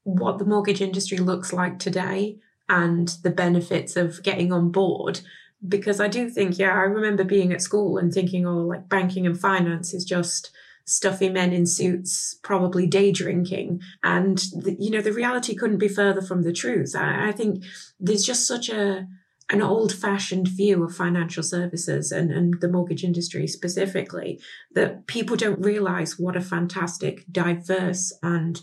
what 0.02 0.38
the 0.38 0.44
mortgage 0.44 0.80
industry 0.80 1.18
looks 1.18 1.52
like 1.52 1.78
today 1.78 2.38
and 2.68 3.08
the 3.22 3.30
benefits 3.30 3.96
of 3.96 4.22
getting 4.22 4.52
on 4.52 4.70
board 4.70 5.20
because 5.66 6.00
I 6.00 6.08
do 6.08 6.28
think, 6.30 6.58
yeah, 6.58 6.72
I 6.72 6.82
remember 6.82 7.24
being 7.24 7.52
at 7.52 7.62
school 7.62 7.98
and 7.98 8.12
thinking, 8.12 8.46
oh, 8.46 8.58
like 8.58 8.88
banking 8.88 9.26
and 9.26 9.38
finance 9.38 9.92
is 9.92 10.04
just 10.04 10.50
stuffy 10.84 11.28
men 11.28 11.52
in 11.52 11.66
suits, 11.66 12.38
probably 12.42 12.86
day 12.86 13.12
drinking. 13.12 13.80
And, 14.02 14.38
the, 14.38 14.76
you 14.78 14.90
know, 14.90 15.02
the 15.02 15.12
reality 15.12 15.54
couldn't 15.54 15.78
be 15.78 15.88
further 15.88 16.22
from 16.22 16.42
the 16.42 16.52
truth. 16.52 16.96
I, 16.96 17.28
I 17.28 17.32
think 17.32 17.64
there's 17.98 18.24
just 18.24 18.46
such 18.46 18.68
a, 18.70 19.06
an 19.50 19.62
old 19.62 19.92
fashioned 19.92 20.48
view 20.48 20.82
of 20.82 20.96
financial 20.96 21.42
services 21.42 22.10
and, 22.10 22.30
and 22.32 22.60
the 22.60 22.68
mortgage 22.68 23.04
industry 23.04 23.46
specifically 23.46 24.40
that 24.74 25.06
people 25.06 25.36
don't 25.36 25.64
realize 25.64 26.18
what 26.18 26.36
a 26.36 26.40
fantastic, 26.40 27.24
diverse, 27.30 28.12
and 28.22 28.62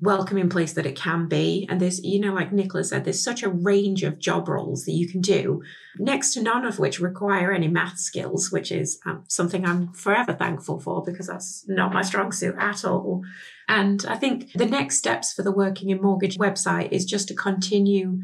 welcoming 0.00 0.48
place 0.48 0.72
that 0.74 0.86
it 0.86 0.96
can 0.96 1.26
be. 1.26 1.66
And 1.68 1.80
there's, 1.80 2.02
you 2.04 2.20
know, 2.20 2.32
like 2.32 2.52
Nicola 2.52 2.84
said, 2.84 3.04
there's 3.04 3.22
such 3.22 3.42
a 3.42 3.48
range 3.48 4.04
of 4.04 4.18
job 4.18 4.48
roles 4.48 4.84
that 4.84 4.92
you 4.92 5.08
can 5.08 5.20
do, 5.20 5.62
next 5.98 6.34
to 6.34 6.42
none 6.42 6.64
of 6.64 6.78
which 6.78 7.00
require 7.00 7.52
any 7.52 7.68
math 7.68 7.98
skills, 7.98 8.52
which 8.52 8.70
is 8.70 9.00
um, 9.06 9.24
something 9.28 9.64
I'm 9.64 9.92
forever 9.92 10.32
thankful 10.32 10.78
for 10.78 11.02
because 11.04 11.26
that's 11.26 11.64
not 11.68 11.92
my 11.92 12.02
strong 12.02 12.30
suit 12.32 12.54
at 12.58 12.84
all. 12.84 13.22
And 13.66 14.04
I 14.08 14.16
think 14.16 14.52
the 14.52 14.66
next 14.66 14.98
steps 14.98 15.32
for 15.32 15.42
the 15.42 15.52
Working 15.52 15.90
in 15.90 16.00
Mortgage 16.00 16.38
website 16.38 16.92
is 16.92 17.04
just 17.04 17.28
to 17.28 17.34
continue 17.34 18.20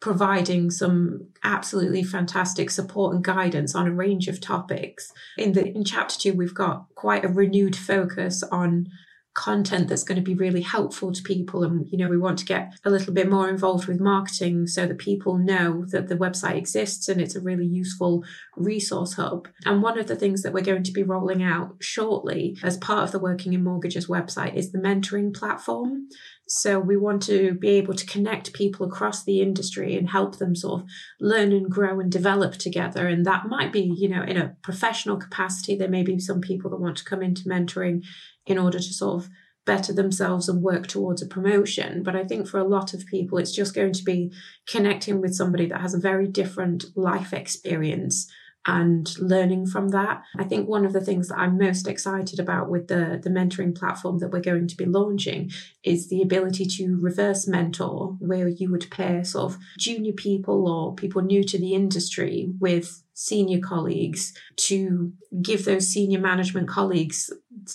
providing 0.00 0.68
some 0.68 1.28
absolutely 1.44 2.02
fantastic 2.02 2.68
support 2.70 3.14
and 3.14 3.22
guidance 3.22 3.72
on 3.72 3.86
a 3.86 3.92
range 3.92 4.26
of 4.26 4.40
topics. 4.40 5.12
In 5.38 5.52
the 5.52 5.64
in 5.64 5.84
chapter 5.84 6.18
2 6.18 6.34
we've 6.34 6.52
got 6.52 6.86
quite 6.96 7.24
a 7.24 7.28
renewed 7.28 7.76
focus 7.76 8.42
on 8.42 8.88
content 9.34 9.88
that's 9.88 10.04
going 10.04 10.16
to 10.16 10.22
be 10.22 10.34
really 10.34 10.60
helpful 10.60 11.10
to 11.10 11.22
people 11.22 11.64
and 11.64 11.88
you 11.90 11.96
know 11.96 12.08
we 12.08 12.18
want 12.18 12.38
to 12.38 12.44
get 12.44 12.74
a 12.84 12.90
little 12.90 13.14
bit 13.14 13.30
more 13.30 13.48
involved 13.48 13.86
with 13.86 13.98
marketing 13.98 14.66
so 14.66 14.86
that 14.86 14.98
people 14.98 15.38
know 15.38 15.86
that 15.86 16.08
the 16.08 16.16
website 16.16 16.56
exists 16.56 17.08
and 17.08 17.20
it's 17.20 17.34
a 17.34 17.40
really 17.40 17.64
useful 17.64 18.22
resource 18.56 19.14
hub. 19.14 19.48
And 19.64 19.82
one 19.82 19.98
of 19.98 20.06
the 20.06 20.16
things 20.16 20.42
that 20.42 20.52
we're 20.52 20.62
going 20.62 20.82
to 20.84 20.92
be 20.92 21.02
rolling 21.02 21.42
out 21.42 21.76
shortly 21.80 22.56
as 22.62 22.76
part 22.76 23.04
of 23.04 23.12
the 23.12 23.18
working 23.18 23.52
in 23.52 23.64
mortgages 23.64 24.06
website 24.06 24.54
is 24.54 24.72
the 24.72 24.78
mentoring 24.78 25.34
platform 25.34 26.08
so 26.52 26.78
we 26.78 26.98
want 26.98 27.22
to 27.22 27.54
be 27.54 27.68
able 27.70 27.94
to 27.94 28.04
connect 28.04 28.52
people 28.52 28.86
across 28.86 29.24
the 29.24 29.40
industry 29.40 29.96
and 29.96 30.10
help 30.10 30.36
them 30.36 30.54
sort 30.54 30.82
of 30.82 30.88
learn 31.18 31.50
and 31.50 31.70
grow 31.70 31.98
and 31.98 32.12
develop 32.12 32.56
together. 32.56 33.08
And 33.08 33.24
that 33.24 33.46
might 33.46 33.72
be, 33.72 33.80
you 33.80 34.06
know, 34.06 34.22
in 34.22 34.36
a 34.36 34.54
professional 34.62 35.16
capacity. 35.16 35.74
There 35.74 35.88
may 35.88 36.02
be 36.02 36.18
some 36.18 36.42
people 36.42 36.70
that 36.70 36.80
want 36.80 36.98
to 36.98 37.04
come 37.04 37.22
into 37.22 37.48
mentoring 37.48 38.04
in 38.44 38.58
order 38.58 38.78
to 38.78 38.84
sort 38.84 39.24
of 39.24 39.30
better 39.64 39.94
themselves 39.94 40.46
and 40.46 40.62
work 40.62 40.86
towards 40.86 41.22
a 41.22 41.26
promotion. 41.26 42.02
But 42.02 42.16
I 42.16 42.24
think 42.24 42.46
for 42.46 42.60
a 42.60 42.68
lot 42.68 42.92
of 42.92 43.06
people, 43.06 43.38
it's 43.38 43.54
just 43.54 43.74
going 43.74 43.94
to 43.94 44.04
be 44.04 44.30
connecting 44.68 45.22
with 45.22 45.34
somebody 45.34 45.66
that 45.68 45.80
has 45.80 45.94
a 45.94 46.00
very 46.00 46.28
different 46.28 46.84
life 46.94 47.32
experience 47.32 48.30
and 48.66 49.18
learning 49.18 49.66
from 49.66 49.88
that. 49.88 50.22
I 50.38 50.44
think 50.44 50.68
one 50.68 50.84
of 50.84 50.92
the 50.92 51.00
things 51.00 51.28
that 51.28 51.38
I'm 51.38 51.58
most 51.58 51.88
excited 51.88 52.38
about 52.38 52.68
with 52.68 52.88
the, 52.88 53.20
the 53.22 53.30
mentoring 53.30 53.76
platform 53.76 54.18
that 54.18 54.30
we're 54.30 54.40
going 54.40 54.68
to 54.68 54.76
be 54.76 54.84
launching 54.84 55.50
is 55.82 56.08
the 56.08 56.22
ability 56.22 56.66
to 56.66 56.98
reverse 57.00 57.48
mentor, 57.48 58.16
where 58.20 58.48
you 58.48 58.70
would 58.70 58.90
pair 58.90 59.24
sort 59.24 59.52
of 59.52 59.58
junior 59.78 60.12
people 60.12 60.68
or 60.68 60.94
people 60.94 61.22
new 61.22 61.42
to 61.44 61.58
the 61.58 61.74
industry 61.74 62.52
with 62.60 63.02
senior 63.14 63.60
colleagues 63.60 64.32
to 64.56 65.12
give 65.42 65.64
those 65.64 65.88
senior 65.88 66.18
management 66.18 66.68
colleagues 66.68 67.30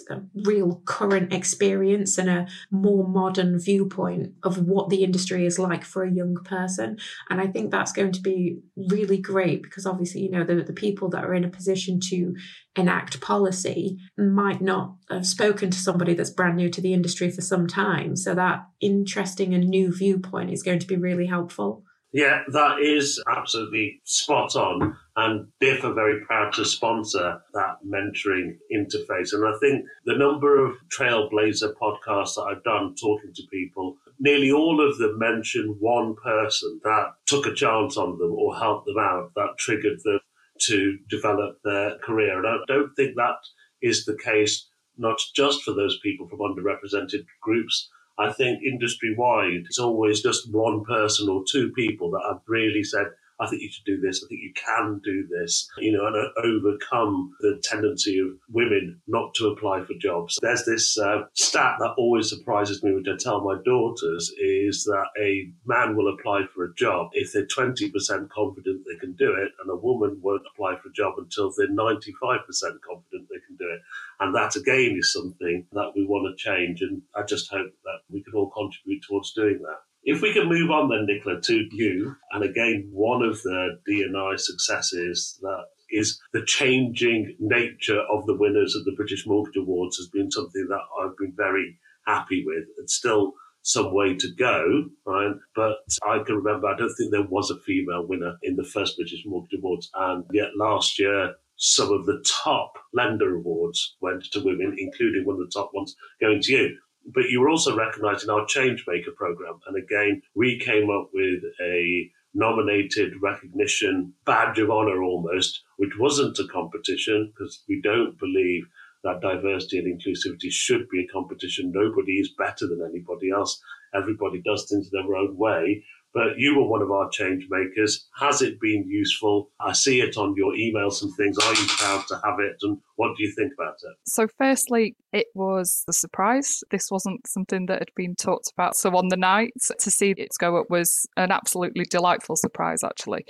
a 0.10 0.21
real 0.34 0.82
current 0.86 1.34
experience 1.34 2.17
and 2.17 2.30
a 2.30 2.47
more 2.71 3.08
modern 3.08 3.60
viewpoint 3.60 4.34
of 4.43 4.58
what 4.60 4.89
the 4.89 5.04
industry 5.04 5.45
is 5.45 5.60
like 5.60 5.84
for 5.84 6.04
a 6.04 6.12
young 6.12 6.36
person. 6.43 6.97
And 7.30 7.41
I 7.41 7.47
think 7.47 7.71
that's 7.71 7.91
going 7.91 8.12
to 8.13 8.21
be 8.21 8.60
really 8.76 9.17
great 9.17 9.63
because 9.63 9.86
obviously, 9.86 10.21
you 10.21 10.32
know, 10.32 10.43
the, 10.43 10.56
the 10.56 10.73
people 10.73 11.10
that 11.10 11.23
are 11.23 11.34
in 11.34 11.43
a 11.43 11.50
position 11.50 12.00
to 12.10 12.36
enact 12.76 13.21
policy 13.21 13.97
might 14.17 14.62
not 14.62 14.95
have 15.10 15.26
spoken 15.26 15.71
to 15.71 15.78
somebody 15.78 16.13
that's 16.13 16.30
brand 16.30 16.58
new 16.58 16.69
to 16.69 16.82
the 16.82 16.93
industry 16.93 17.30
for 17.30 17.41
some 17.41 17.67
time. 17.67 18.15
So 18.15 18.36
that 18.36 18.65
interesting 18.80 19.54
and 19.54 19.67
new 19.67 19.93
viewpoint 19.95 20.52
is 20.52 20.63
going 20.63 20.80
to 20.80 20.88
be 20.88 20.95
really 20.95 21.26
helpful. 21.26 21.84
Yeah, 22.13 22.43
that 22.54 22.80
is 22.80 23.21
absolutely 23.30 24.02
spot 24.04 24.56
on. 24.56 24.95
And 25.17 25.47
DIF 25.60 25.84
are 25.84 25.93
very 25.93 26.23
proud 26.25 26.53
to 26.53 26.63
sponsor 26.63 27.41
that 27.56 27.77
mentoring 27.84 28.58
interface. 28.71 29.34
And 29.34 29.43
I 29.47 29.58
think 29.60 29.84
the 30.06 30.15
number 30.15 30.63
of 30.63 30.75
Trailblazer 30.95 31.73
podcasts 31.73 32.36
that 32.36 32.43
I've 32.43 32.63
done 32.63 32.93
talking 32.93 33.34
to 33.34 33.43
people, 33.51 33.97
nearly 34.19 34.51
all 34.51 34.80
of 34.80 34.99
them 34.99 35.17
mention 35.17 35.75
one 35.80 36.15
person 36.23 36.80
that 36.84 37.13
took 37.25 37.47
a 37.47 37.53
chance 37.56 37.97
on 37.97 38.19
them 38.19 38.32
or 38.32 38.56
helped 38.56 38.86
them 38.86 38.99
out 38.99 39.32
that 39.36 39.58
triggered 39.58 39.99
them 40.03 40.19
to 40.67 40.99
develop 41.10 41.58
their 41.63 41.97
career. 41.97 42.38
And 42.38 42.47
I 42.47 42.58
don't 42.67 42.93
think 42.95 43.15
that 43.15 43.38
is 43.82 44.06
the 44.06 44.17
case, 44.17 44.67
not 44.99 45.19
just 45.36 45.63
for 45.63 45.73
those 45.73 45.99
people 45.99 46.27
from 46.27 46.39
underrepresented 46.39 47.25
groups, 47.41 47.89
I 48.19 48.32
think 48.32 48.63
industry 48.63 49.15
wide, 49.17 49.63
it's 49.65 49.80
always 49.80 50.21
just 50.21 50.51
one 50.51 50.84
person 50.84 51.27
or 51.27 51.43
two 51.49 51.71
people 51.71 52.12
that 52.12 52.23
have 52.27 52.41
really 52.47 52.84
said, 52.84 53.08
I 53.39 53.47
think 53.47 53.62
you 53.62 53.69
should 53.71 53.86
do 53.86 54.00
this. 54.00 54.23
I 54.23 54.28
think 54.28 54.41
you 54.41 54.54
can 54.54 55.00
do 55.04 55.28
this, 55.28 55.69
you 55.78 55.91
know, 55.91 56.08
and 56.08 56.15
overcome 56.43 57.36
the 57.39 57.62
tendency 57.63 58.19
of 58.19 58.30
women 58.50 59.00
not 59.08 59.34
to 59.36 59.47
apply 59.47 59.84
for 59.86 59.93
jobs. 60.00 60.38
There's 60.41 60.65
this 60.65 60.97
uh, 60.97 61.23
stat 61.34 61.76
that 61.80 61.93
always 61.97 62.30
surprises 62.30 62.84
me 62.84 62.93
when 62.93 63.08
I 63.08 63.17
tell 63.17 63.41
my 63.41 63.58
daughters 63.63 64.32
is 64.39 64.84
that 64.86 65.08
a 65.21 65.50
man 65.65 65.95
will 65.95 66.13
apply 66.13 66.45
for 66.54 66.65
a 66.65 66.73
job 66.76 67.10
if 67.13 67.32
they're 67.32 67.45
20% 67.45 68.30
confident 68.30 68.86
they 68.86 69.00
can 69.00 69.13
do 69.13 69.34
it, 69.34 69.52
and 69.62 69.69
a 69.69 69.76
woman 69.76 70.19
won't 70.21 70.43
apply 70.54 70.76
for 70.78 70.89
a 70.89 70.93
job 70.93 71.13
until 71.17 71.52
they're 71.56 71.67
95% 71.67 72.10
confident 72.12 73.28
they 73.30 73.41
can 73.45 73.56
do 73.58 73.69
it. 73.71 73.82
And 74.19 74.34
that 74.36 74.56
again 74.56 74.95
is 74.97 75.13
something 75.13 75.65
that 75.73 75.91
we 75.95 76.06
want 76.06 76.28
to 76.28 76.43
change. 76.43 76.82
And 76.82 77.02
I 77.15 77.23
just 77.23 77.52
hope 77.52 77.71
that 77.84 78.00
we 78.10 78.23
can 78.23 78.34
all 78.34 78.50
contribute 78.50 79.04
towards 79.08 79.34
doing 79.34 79.60
that. 79.62 79.82
If 80.07 80.21
we 80.21 80.31
can 80.31 80.47
move 80.47 80.71
on 80.71 80.87
then, 80.87 81.05
Nicola, 81.05 81.41
to 81.41 81.67
you, 81.69 82.15
and 82.31 82.41
again, 82.41 82.89
one 82.93 83.21
of 83.21 83.41
the 83.43 83.77
DNI 83.85 84.39
successes 84.39 85.37
that 85.41 85.65
is 85.89 86.17
the 86.31 86.45
changing 86.45 87.35
nature 87.41 87.99
of 88.09 88.25
the 88.25 88.37
winners 88.37 88.73
of 88.73 88.85
the 88.85 88.93
British 88.95 89.27
Mortgage 89.27 89.57
Awards 89.57 89.97
has 89.97 90.07
been 90.07 90.31
something 90.31 90.65
that 90.69 90.79
I've 91.01 91.17
been 91.17 91.33
very 91.35 91.77
happy 92.05 92.45
with. 92.45 92.63
It's 92.77 92.95
still 92.95 93.33
some 93.63 93.93
way 93.93 94.15
to 94.15 94.33
go, 94.33 94.85
right? 95.05 95.35
But 95.53 95.75
I 96.07 96.19
can 96.25 96.35
remember, 96.35 96.67
I 96.67 96.77
don't 96.77 96.95
think 96.97 97.11
there 97.11 97.27
was 97.27 97.51
a 97.51 97.59
female 97.59 98.07
winner 98.07 98.37
in 98.43 98.55
the 98.55 98.63
first 98.63 98.95
British 98.95 99.23
Mortgage 99.25 99.59
Awards. 99.59 99.89
And 99.93 100.23
yet 100.31 100.55
last 100.55 100.99
year, 100.99 101.33
some 101.57 101.91
of 101.91 102.05
the 102.05 102.23
top 102.25 102.77
lender 102.93 103.35
awards 103.35 103.97
went 103.99 104.23
to 104.31 104.39
women, 104.39 104.77
including 104.77 105.25
one 105.25 105.35
of 105.35 105.41
the 105.41 105.51
top 105.53 105.71
ones 105.73 105.97
going 106.21 106.41
to 106.43 106.51
you. 106.53 106.77
But 107.13 107.29
you 107.29 107.41
were 107.41 107.49
also 107.49 107.75
recognised 107.75 108.23
in 108.23 108.29
our 108.29 108.45
Changemaker 108.45 109.15
program. 109.15 109.59
And 109.67 109.77
again, 109.77 110.21
we 110.35 110.59
came 110.59 110.89
up 110.89 111.09
with 111.13 111.41
a 111.61 112.11
nominated 112.33 113.13
recognition 113.21 114.13
badge 114.25 114.59
of 114.59 114.69
honour 114.69 115.01
almost, 115.01 115.63
which 115.77 115.97
wasn't 115.97 116.37
a 116.39 116.47
competition 116.47 117.31
because 117.33 117.63
we 117.67 117.81
don't 117.81 118.19
believe 118.19 118.65
that 119.03 119.21
diversity 119.21 119.79
and 119.79 119.99
inclusivity 119.99 120.51
should 120.51 120.87
be 120.89 121.03
a 121.03 121.07
competition. 121.07 121.71
Nobody 121.73 122.13
is 122.13 122.33
better 122.37 122.67
than 122.67 122.85
anybody 122.87 123.31
else. 123.31 123.61
Everybody 123.93 124.41
does 124.41 124.67
things 124.69 124.89
in 124.91 125.01
their 125.01 125.15
own 125.15 125.37
way. 125.37 125.83
But 126.13 126.37
you 126.37 126.57
were 126.57 126.67
one 126.67 126.81
of 126.81 126.91
our 126.91 127.09
change 127.09 127.45
makers. 127.49 128.07
Has 128.19 128.41
it 128.41 128.59
been 128.59 128.85
useful? 128.87 129.51
I 129.59 129.73
see 129.73 130.01
it 130.01 130.17
on 130.17 130.33
your 130.35 130.53
emails 130.53 131.01
and 131.01 131.13
things. 131.15 131.37
Are 131.37 131.53
you 131.53 131.67
proud 131.67 132.03
to 132.07 132.19
have 132.23 132.39
it? 132.39 132.55
And 132.61 132.79
what 132.95 133.15
do 133.17 133.23
you 133.23 133.31
think 133.37 133.53
about 133.57 133.75
it? 133.83 133.95
So, 134.05 134.27
firstly, 134.37 134.95
it 135.13 135.27
was 135.35 135.83
a 135.87 135.93
surprise. 135.93 136.63
This 136.71 136.89
wasn't 136.89 137.27
something 137.27 137.67
that 137.67 137.79
had 137.79 137.91
been 137.95 138.15
talked 138.15 138.51
about. 138.51 138.75
So, 138.75 138.95
on 138.95 139.09
the 139.09 139.17
night, 139.17 139.53
to 139.79 139.91
see 139.91 140.13
it 140.17 140.29
go 140.39 140.57
up 140.57 140.69
was 140.69 141.05
an 141.17 141.31
absolutely 141.31 141.85
delightful 141.85 142.35
surprise, 142.35 142.83
actually. 142.83 143.25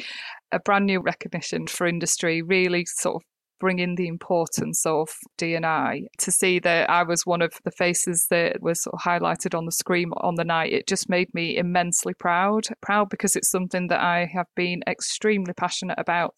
A 0.51 0.59
brand 0.59 0.85
new 0.85 1.01
recognition 1.01 1.67
for 1.67 1.87
industry, 1.87 2.41
really 2.41 2.85
sort 2.85 3.17
of 3.17 3.21
bring 3.60 3.80
in 3.80 3.96
the 3.96 4.08
importance 4.08 4.86
of 4.86 5.10
DNI 5.38 6.06
to 6.20 6.32
see 6.32 6.60
that 6.60 6.89
I 6.89 7.04
was 7.04 7.26
one 7.26 7.41
of 7.41 7.54
the 7.63 7.72
faces 7.72 8.26
that 8.30 8.62
was 8.62 8.82
sort 8.84 8.96
of 8.96 9.02
highlighted 9.02 9.58
on 9.58 9.65
the 9.65 9.72
screen 9.72 10.12
on 10.17 10.36
the 10.36 10.43
night. 10.43 10.74
It 10.74 10.88
just 10.88 11.10
made 11.10 11.34
me 11.34 11.58
immensely 11.58 12.13
proud. 12.13 12.67
Proud 12.82 13.10
because 13.10 13.36
it's 13.36 13.52
something 13.52 13.88
that 13.88 14.02
I 14.02 14.30
have 14.34 14.48
been 14.56 14.82
extremely 14.88 15.54
passionate 15.54 15.98
about. 15.98 16.36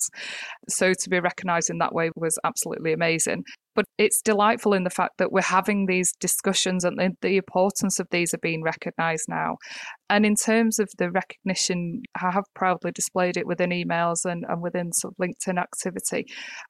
So 0.68 0.94
to 0.94 1.10
be 1.10 1.20
recognised 1.20 1.70
in 1.70 1.78
that 1.80 1.94
way 1.94 2.12
was 2.16 2.40
absolutely 2.44 2.94
amazing. 2.94 3.44
But 3.80 3.86
it's 3.98 4.22
delightful 4.22 4.74
in 4.74 4.84
the 4.84 4.90
fact 4.90 5.20
that 5.20 5.32
we're 5.32 5.42
having 5.42 5.86
these 5.86 6.12
discussions 6.20 6.84
and 6.84 6.98
the, 6.98 7.12
the 7.22 7.38
importance 7.38 7.98
of 7.98 8.10
these 8.12 8.34
are 8.34 8.40
being 8.40 8.62
recognised 8.62 9.30
now. 9.30 9.56
And 10.10 10.26
in 10.26 10.36
terms 10.36 10.80
of 10.80 10.90
the 10.98 11.10
recognition, 11.10 12.02
I 12.22 12.32
have 12.32 12.44
proudly 12.56 12.92
displayed 12.92 13.38
it 13.38 13.48
within 13.48 13.70
emails 13.70 14.26
and, 14.26 14.44
and 14.50 14.62
within 14.62 14.92
sort 14.92 15.14
of 15.14 15.26
LinkedIn 15.26 15.58
activity. 15.58 16.26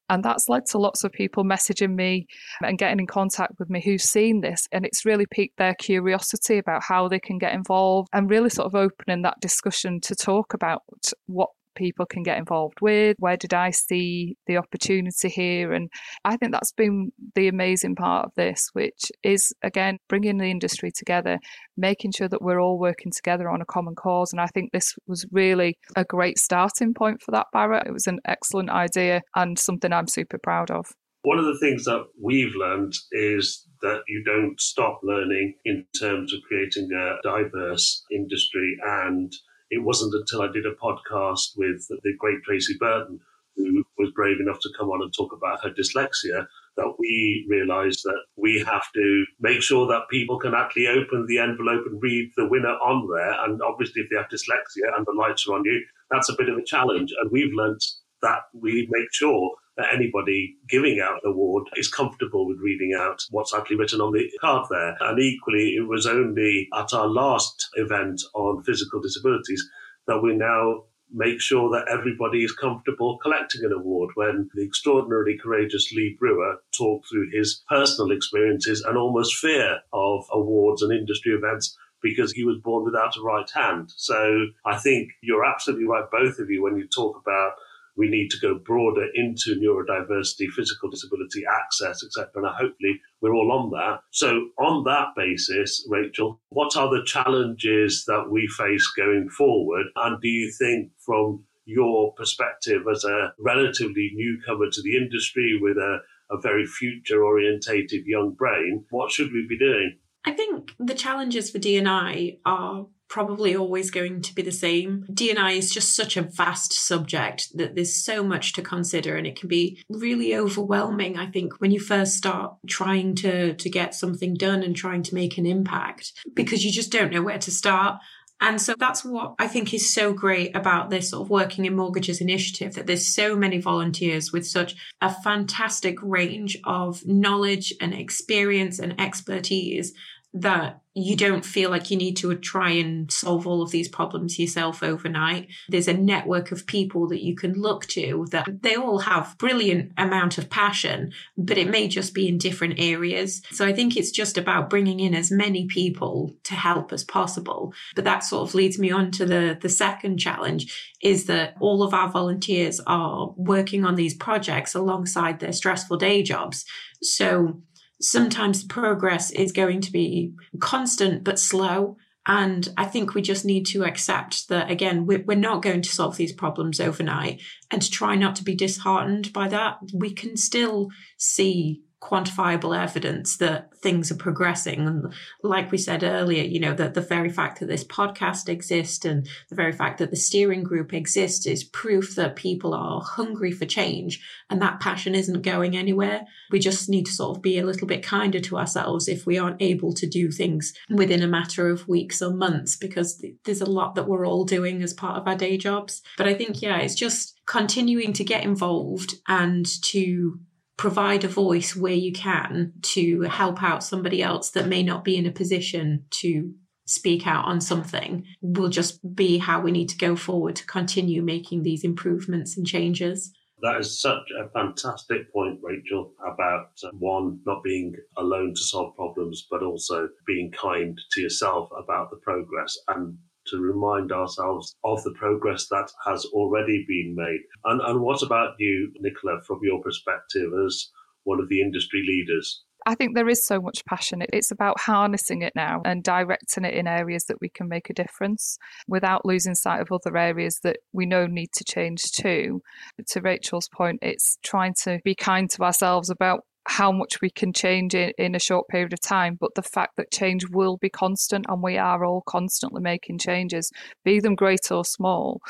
And 0.08 0.24
that's 0.24 0.48
led 0.50 0.68
to 0.68 0.78
lots 0.78 1.04
of 1.04 1.12
people 1.12 1.44
messaging 1.44 1.96
me 1.96 2.28
and 2.62 2.78
getting 2.78 3.00
in 3.00 3.08
contact 3.08 3.54
with 3.58 3.72
me 3.72 3.82
who've 3.84 4.00
seen 4.00 4.42
this. 4.42 4.68
And 4.72 4.86
it's 4.86 5.04
really 5.04 5.26
piqued 5.32 5.58
their 5.58 5.74
curiosity 5.74 6.60
about 6.60 6.84
how 6.84 7.08
they 7.08 7.20
can 7.20 7.40
get 7.40 7.56
involved 7.56 8.10
and 8.14 8.30
really 8.30 8.52
sort 8.52 8.68
of 8.68 8.76
opening 8.76 9.24
that 9.24 9.40
discussion 9.42 10.00
to 10.02 10.14
talk 10.14 10.54
about 10.54 10.84
what 11.26 11.50
people 11.80 12.06
can 12.06 12.22
get 12.22 12.38
involved 12.38 12.80
with? 12.82 13.16
Where 13.20 13.38
did 13.38 13.54
I 13.54 13.72
see 13.72 14.36
the 14.46 14.58
opportunity 14.58 15.30
here? 15.30 15.74
And 15.74 15.90
I 16.26 16.38
think 16.38 16.52
that's 16.52 16.74
been 16.74 17.12
the 17.36 17.48
amazing 17.48 17.96
part 17.96 18.26
of 18.26 18.32
this, 18.36 18.70
which 18.74 19.12
is 19.24 19.54
again 19.64 19.98
bringing 20.08 20.38
the 20.38 20.52
industry 20.52 20.92
together, 20.92 21.40
making 21.78 22.12
sure 22.12 22.28
that 22.30 22.42
we're 22.42 22.62
all 22.62 22.78
working 22.78 23.12
together 23.16 23.50
on 23.50 23.62
a 23.62 23.66
common 23.66 23.96
cause. 23.96 24.32
And 24.32 24.42
I 24.42 24.48
think 24.48 24.72
this 24.72 24.94
was 25.08 25.26
really 25.32 25.78
a 25.96 26.04
great 26.04 26.38
starting 26.38 26.94
point 26.94 27.22
for 27.22 27.32
that, 27.32 27.48
Bharat. 27.56 27.88
It 27.88 27.94
was 27.94 28.08
an 28.08 28.20
excellent 28.26 28.70
idea 28.70 29.22
and 29.36 29.58
something 29.58 29.92
I'm 29.92 30.08
super 30.08 30.38
proud 30.38 30.70
of. 30.70 30.86
One 31.24 31.40
of 31.40 31.46
the 31.46 31.60
things 31.60 31.84
that 31.86 32.06
we've 32.22 32.56
learned 32.56 32.94
is 33.12 33.68
that 33.82 34.02
you 34.08 34.24
don't 34.24 34.60
stop 34.60 35.00
learning 35.04 35.56
in 35.66 35.86
terms 36.00 36.34
of 36.34 36.40
creating 36.48 36.90
a 36.94 37.18
diverse 37.24 38.04
industry 38.12 38.78
and 38.82 39.32
it 39.70 39.84
wasn't 39.84 40.14
until 40.14 40.42
I 40.42 40.52
did 40.52 40.66
a 40.66 40.74
podcast 40.74 41.58
with 41.58 41.88
the 41.88 42.14
great 42.18 42.44
Tracy 42.44 42.76
Burton, 42.80 43.20
who 43.56 43.84
was 43.98 44.12
brave 44.16 44.40
enough 44.40 44.60
to 44.62 44.70
come 44.78 44.90
on 44.90 45.02
and 45.02 45.14
talk 45.14 45.34
about 45.34 45.64
her 45.64 45.70
dyslexia, 45.70 46.48
that 46.78 46.94
we 46.98 47.46
realized 47.50 48.04
that 48.04 48.22
we 48.38 48.64
have 48.66 48.86
to 48.94 49.26
make 49.42 49.62
sure 49.62 49.86
that 49.88 50.08
people 50.10 50.40
can 50.40 50.54
actually 50.54 50.88
open 50.88 51.26
the 51.28 51.40
envelope 51.40 51.86
and 51.86 52.02
read 52.02 52.32
the 52.38 52.48
winner 52.48 52.70
on 52.70 53.08
there. 53.14 53.44
And 53.44 53.62
obviously, 53.62 54.02
if 54.02 54.10
they 54.10 54.16
have 54.16 54.30
dyslexia 54.30 54.96
and 54.96 55.06
the 55.06 55.16
lights 55.18 55.46
are 55.48 55.56
on 55.56 55.66
you, 55.66 55.84
that's 56.10 56.30
a 56.30 56.36
bit 56.38 56.50
of 56.50 56.58
a 56.58 56.64
challenge. 56.64 57.12
And 57.20 57.32
we've 57.32 57.54
learnt 57.54 57.84
that 58.22 58.44
we 58.54 58.88
make 58.90 59.12
sure 59.12 59.52
that 59.80 59.94
anybody 59.94 60.58
giving 60.68 61.00
out 61.00 61.22
an 61.24 61.32
award 61.32 61.64
is 61.78 61.88
comfortable 61.88 62.46
with 62.46 62.60
reading 62.60 62.94
out 63.00 63.24
what's 63.32 63.54
actually 63.54 63.78
written 63.78 64.02
on 64.02 64.12
the 64.12 64.30
card 64.42 64.68
there. 64.70 64.98
And 65.00 65.20
equally, 65.20 65.76
it 65.76 65.88
was 65.88 66.06
only 66.06 66.68
at 66.76 66.94
our 66.94 67.08
last 67.08 67.70
event 67.76 68.22
on 68.36 68.64
physical 68.64 69.02
disabilities 69.02 69.68
that 70.08 70.22
we 70.22 70.36
now 70.36 70.84
make 71.12 71.42
sure 71.42 71.70
that 71.72 71.92
everybody 71.92 72.44
is 72.44 72.52
comfortable 72.52 73.18
collecting 73.20 73.64
an 73.64 73.72
award 73.72 74.12
when 74.16 74.50
the 74.54 74.64
extraordinarily 74.64 75.38
courageous 75.42 75.92
Lee 75.92 76.16
Brewer 76.20 76.58
talked 76.78 77.08
through 77.10 77.30
his 77.32 77.64
personal 77.68 78.12
experiences 78.12 78.82
and 78.82 78.98
almost 78.98 79.36
fear 79.36 79.80
of 79.94 80.26
awards 80.32 80.84
and 80.84 80.92
industry 80.92 81.34
events 81.34 81.78
because 82.02 82.32
he 82.32 82.44
was 82.44 82.58
born 82.64 82.86
without 82.86 83.18
a 83.18 83.22
right 83.22 83.50
hand. 83.54 83.92
So 83.96 84.48
I 84.66 84.78
think 84.78 85.12
you're 85.22 85.46
absolutely 85.46 85.88
right, 85.88 86.06
both 86.12 86.38
of 86.40 86.50
you, 86.50 86.62
when 86.62 86.78
you 86.78 86.88
talk 86.88 87.20
about 87.22 87.54
we 88.00 88.10
need 88.10 88.30
to 88.32 88.40
go 88.40 88.58
broader 88.58 89.06
into 89.14 89.60
neurodiversity, 89.60 90.48
physical 90.56 90.90
disability 90.90 91.44
access, 91.46 92.02
etc. 92.02 92.30
And 92.36 92.48
hopefully 92.48 93.02
we're 93.22 93.36
all 93.36 93.52
on 93.52 93.70
that. 93.72 94.00
So 94.12 94.48
on 94.58 94.86
that 94.86 95.10
basis, 95.18 95.86
Rachel, 95.90 96.40
what 96.50 96.78
are 96.78 96.90
the 96.90 97.04
challenges 97.06 98.06
that 98.08 98.30
we 98.32 98.48
face 98.58 98.88
going 98.96 99.30
forward? 99.30 99.88
And 99.98 100.20
do 100.22 100.30
you 100.30 100.50
think 100.50 100.92
from 101.06 101.44
your 101.66 102.14
perspective 102.14 102.84
as 102.90 103.04
a 103.04 103.34
relatively 103.38 104.12
newcomer 104.16 104.72
to 104.72 104.82
the 104.82 104.96
industry 104.96 105.60
with 105.62 105.78
a, 105.78 106.00
a 106.32 106.40
very 106.40 106.66
future 106.66 107.24
orientated 107.24 108.06
young 108.06 108.34
brain, 108.34 108.86
what 108.92 109.12
should 109.12 109.32
we 109.34 109.46
be 109.48 109.58
doing? 109.58 109.98
I 110.26 110.32
think 110.32 110.72
the 110.80 110.94
challenges 110.94 111.52
for 111.52 111.60
DNI 111.60 112.40
are 112.46 112.88
probably 113.10 113.56
always 113.56 113.90
going 113.90 114.22
to 114.22 114.36
be 114.36 114.42
the 114.42 114.52
same. 114.52 115.04
DNI 115.12 115.58
is 115.58 115.72
just 115.72 115.96
such 115.96 116.16
a 116.16 116.22
vast 116.22 116.72
subject 116.72 117.50
that 117.58 117.76
there's 117.76 117.96
so 117.96 118.24
much 118.24 118.54
to 118.54 118.62
consider 118.62 119.18
and 119.18 119.26
it 119.26 119.38
can 119.38 119.50
be 119.50 119.84
really 119.90 120.36
overwhelming, 120.36 121.18
I 121.18 121.30
think, 121.30 121.60
when 121.60 121.72
you 121.72 121.80
first 121.80 122.16
start 122.16 122.54
trying 122.68 123.16
to, 123.16 123.56
to 123.56 123.70
get 123.70 123.96
something 123.96 124.36
done 124.36 124.62
and 124.62 124.76
trying 124.76 125.04
to 125.04 125.16
make 125.16 125.38
an 125.38 125.48
impact 125.48 126.14
because 126.36 126.64
you 126.64 126.72
just 126.72 126.92
don't 126.92 127.12
know 127.12 127.24
where 127.24 127.40
to 127.40 127.52
start. 127.52 128.00
And 128.42 128.62
so 128.62 128.74
that's 128.78 129.04
what 129.04 129.34
I 129.38 129.48
think 129.48 129.74
is 129.74 129.92
so 129.92 130.14
great 130.14 130.56
about 130.56 130.90
this 130.90 131.10
sort 131.10 131.24
of 131.24 131.30
working 131.30 131.66
in 131.66 131.76
mortgages 131.76 132.22
initiative 132.22 132.76
that 132.76 132.88
there's 132.88 133.06
so 133.06 133.36
many 133.36 133.60
volunteers 133.60 134.32
with 134.32 134.48
such 134.48 134.76
a 135.02 135.14
fantastic 135.14 135.98
range 136.02 136.58
of 136.64 137.06
knowledge 137.06 137.74
and 137.82 137.94
experience 137.94 138.80
and 138.80 139.00
expertise 139.02 139.94
that 140.34 140.82
you 140.96 141.16
don't 141.16 141.46
feel 141.46 141.70
like 141.70 141.90
you 141.90 141.98
need 141.98 142.18
to 142.18 142.36
try 142.36 142.72
and 142.72 143.12
solve 143.12 143.48
all 143.48 143.62
of 143.62 143.72
these 143.72 143.88
problems 143.88 144.40
yourself 144.40 144.84
overnight. 144.84 145.48
There's 145.70 145.88
a 145.88 145.94
network 145.94 146.52
of 146.52 146.66
people 146.66 147.08
that 147.10 147.24
you 147.24 147.36
can 147.36 147.54
look 147.54 147.86
to 147.88 148.28
that 148.32 148.62
they 148.62 148.76
all 148.76 149.00
have 149.00 149.38
brilliant 149.38 149.94
amount 149.98 150.38
of 150.38 150.50
passion, 150.50 151.12
but 151.38 151.58
it 151.58 151.70
may 151.70 151.88
just 151.88 152.14
be 152.14 152.28
in 152.28 152.38
different 152.38 152.80
areas. 152.80 153.42
So 153.52 153.66
I 153.66 153.74
think 153.74 153.96
it's 153.96 154.12
just 154.12 154.38
about 154.38 154.70
bringing 154.70 155.00
in 155.00 155.14
as 155.14 155.32
many 155.32 155.68
people 155.68 156.36
to 156.44 156.56
help 156.56 156.92
as 156.92 157.04
possible. 157.04 157.74
But 157.96 158.04
that 158.06 158.24
sort 158.24 158.50
of 158.50 158.56
leads 158.56 158.80
me 158.80 158.92
on 158.92 159.12
to 159.12 159.26
the, 159.26 159.58
the 159.60 159.70
second 159.70 160.18
challenge 160.18 160.96
is 161.02 161.26
that 161.26 161.56
all 161.60 161.82
of 161.84 161.94
our 161.94 162.10
volunteers 162.10 162.82
are 162.88 163.34
working 163.38 163.86
on 163.86 163.96
these 163.96 164.16
projects 164.16 164.76
alongside 164.76 165.40
their 165.40 165.54
stressful 165.54 165.98
day 165.98 166.24
jobs. 166.24 166.66
So 167.02 167.62
sometimes 168.02 168.64
progress 168.64 169.32
is 169.32 169.52
going 169.52 169.82
to 169.82 169.92
be 169.92 170.34
constant 170.60 171.24
but 171.24 171.40
slow. 171.40 171.98
And 172.26 172.68
I 172.78 172.86
think 172.86 173.14
we 173.14 173.22
just 173.22 173.46
need 173.46 173.66
to 173.68 173.84
accept 173.84 174.50
that, 174.50 174.70
again, 174.70 175.06
we're 175.06 175.36
not 175.36 175.64
going 175.64 175.82
to 175.82 175.90
solve 175.90 176.18
these 176.18 176.34
problems 176.34 176.80
overnight 176.80 177.42
and 177.72 177.82
to 177.82 177.90
try 177.90 178.16
not 178.16 178.36
to 178.36 178.44
be 178.44 178.56
disheartened 178.56 179.34
by 179.34 179.48
that. 179.48 179.80
We 179.94 180.14
can 180.14 180.38
still 180.38 180.90
see 181.18 181.82
quantifiable 182.02 182.78
evidence 182.78 183.38
that 183.38 183.78
things 183.80 184.10
are 184.10 184.16
progressing. 184.16 184.88
And 184.88 185.14
like 185.44 185.72
we 185.72 185.78
said 185.78 186.04
earlier, 186.04 186.44
you 186.44 186.60
know, 186.60 186.74
that 186.74 186.94
the 186.94 187.02
very 187.02 187.30
fact 187.30 187.60
that 187.60 187.68
this 187.68 187.84
podcast 187.84 188.48
exists 188.48 189.04
and 189.04 189.28
the 189.50 189.56
very 189.56 189.74
fact 189.74 189.98
that 190.00 190.10
the 190.10 190.16
steering 190.16 190.64
group 190.64 190.94
exists 190.94 191.46
is 191.46 191.64
proof 191.64 192.16
that 192.16 192.36
people 192.36 192.74
are 192.74 193.02
hungry 193.02 193.52
for 193.52 193.66
change 193.66 194.22
and 194.50 194.62
that 194.62 194.80
passion 194.80 195.14
isn't 195.14 195.42
going 195.42 195.76
anywhere. 195.76 196.22
We 196.52 196.60
just 196.60 196.90
need 196.90 197.06
to 197.08 197.12
sort 197.12 197.38
of 197.38 197.44
be 197.44 197.58
a 197.58 197.66
little 197.66 197.88
bit 197.88 198.04
kinder 198.04 198.40
to 198.40 198.58
ourselves 198.58 199.08
if 199.08 199.26
we 199.26 199.38
aren't 199.38 199.62
able 199.62 199.94
to 199.96 200.08
do 200.08 200.32
things 200.32 200.74
within 200.90 201.22
a 201.22 201.28
matter 201.28 201.70
of 201.70 201.88
weeks 201.88 202.22
or 202.22 202.34
months, 202.34 202.78
because 202.78 203.24
there's 203.44 203.62
a 203.62 203.70
lot 203.70 203.96
that 203.96 204.08
we're 204.08 204.26
all 204.26 204.46
doing 204.46 204.82
as 204.82 204.94
part 204.94 205.18
of 205.18 205.28
our 205.28 205.36
day 205.36 205.58
jobs. 205.58 206.02
But 206.18 206.28
I 206.28 206.34
think, 206.34 206.62
yeah, 206.62 206.78
it's 206.78 206.96
just 206.96 207.36
continuing 207.46 208.14
to 208.14 208.24
get 208.24 208.44
involved 208.44 209.16
and 209.28 209.66
to 209.84 210.40
provide 210.80 211.26
a 211.26 211.28
voice 211.28 211.76
where 211.76 211.92
you 211.92 212.14
can 212.14 212.72
to 212.82 213.24
help 213.24 213.62
out 213.62 213.84
somebody 213.84 214.24
else 214.24 214.52
that 214.52 214.66
may 214.66 214.82
not 214.82 215.04
be 215.04 215.18
in 215.18 215.26
a 215.26 215.32
position 215.32 216.06
to 216.10 216.54
speak 216.86 217.28
out 217.28 217.44
on 217.44 217.60
something 217.60 218.24
will 218.42 218.70
just 218.70 218.98
be 219.14 219.38
how 219.38 219.60
we 219.60 219.74
need 219.74 219.90
to 219.90 219.98
go 219.98 220.16
forward 220.16 220.56
to 220.56 220.66
continue 220.66 221.22
making 221.22 221.64
these 221.64 221.84
improvements 221.84 222.56
and 222.56 222.66
changes. 222.66 223.34
That 223.62 223.76
is 223.82 224.02
such 224.02 224.24
a 224.42 224.50
fantastic 224.52 225.34
point, 225.34 225.60
Rachel, 225.62 226.14
about 226.26 226.70
uh, 226.82 226.92
one, 226.94 227.42
not 227.46 227.62
being 227.62 227.94
alone 228.18 228.54
to 228.56 228.62
solve 228.62 228.96
problems, 228.96 229.48
but 229.52 229.62
also 229.62 230.08
being 230.26 230.50
kind 230.50 230.98
to 231.12 231.20
yourself 231.22 231.68
about 231.78 232.10
the 232.10 232.22
progress 232.24 232.78
and 232.88 233.18
to 233.50 233.60
remind 233.60 234.12
ourselves 234.12 234.76
of 234.84 235.04
the 235.04 235.14
progress 235.14 235.68
that 235.70 235.92
has 236.06 236.26
already 236.26 236.86
been 236.88 237.16
made. 237.16 237.42
And, 237.66 237.82
and 237.82 238.02
what 238.02 238.22
about 238.22 238.56
you, 238.60 238.92
Nicola, 239.00 239.42
from 239.46 239.60
your 239.64 239.82
perspective 239.82 240.52
as 240.66 240.90
one 241.24 241.40
of 241.40 241.50
the 241.50 241.62
industry 241.62 242.04
leaders? 242.08 242.64
I 242.86 242.96
think 242.96 243.14
there 243.14 243.30
is 243.30 243.46
so 243.46 243.60
much 243.60 243.84
passion. 243.86 244.24
It's 244.32 244.52
about 244.52 244.80
harnessing 244.80 245.42
it 245.42 245.54
now 245.56 245.82
and 245.84 246.02
directing 246.02 246.64
it 246.64 246.74
in 246.74 246.88
areas 246.88 247.26
that 247.26 247.42
we 247.42 247.50
can 247.50 247.68
make 247.68 247.90
a 247.90 247.94
difference 247.94 248.58
without 248.88 249.26
losing 249.26 249.56
sight 249.56 249.82
of 249.82 249.92
other 249.92 250.16
areas 250.18 250.60
that 250.64 250.78
we 250.94 251.06
know 251.06 251.28
need 251.28 251.52
to 251.54 251.64
change 251.66 252.04
too. 252.12 252.62
To 253.10 253.22
Rachel's 253.22 253.70
point, 253.70 254.00
it's 254.02 254.38
trying 254.44 254.76
to 254.84 255.00
be 255.04 255.14
kind 255.14 255.50
to 255.52 255.64
ourselves 255.64 256.10
about 256.10 256.46
how 256.70 256.92
much 256.92 257.20
we 257.22 257.30
can 257.30 257.52
change 257.52 257.96
in, 257.96 258.12
in 258.18 258.36
a 258.36 258.40
short 258.40 258.68
period 258.68 258.94
of 258.94 259.02
time, 259.02 259.38
but 259.40 259.56
the 259.56 259.64
fact 259.64 259.98
that 259.98 260.12
change 260.12 260.48
will 260.50 260.78
be 260.78 260.90
constant 260.90 261.46
and 261.50 261.64
we 261.64 261.78
are 261.78 262.06
all 262.06 262.22
constantly 262.28 262.82
making 262.82 263.18
changes, 263.18 263.72
be 264.06 264.20
them 264.20 264.36
great 264.36 264.72
or 264.72 264.86
small, 264.86 265.42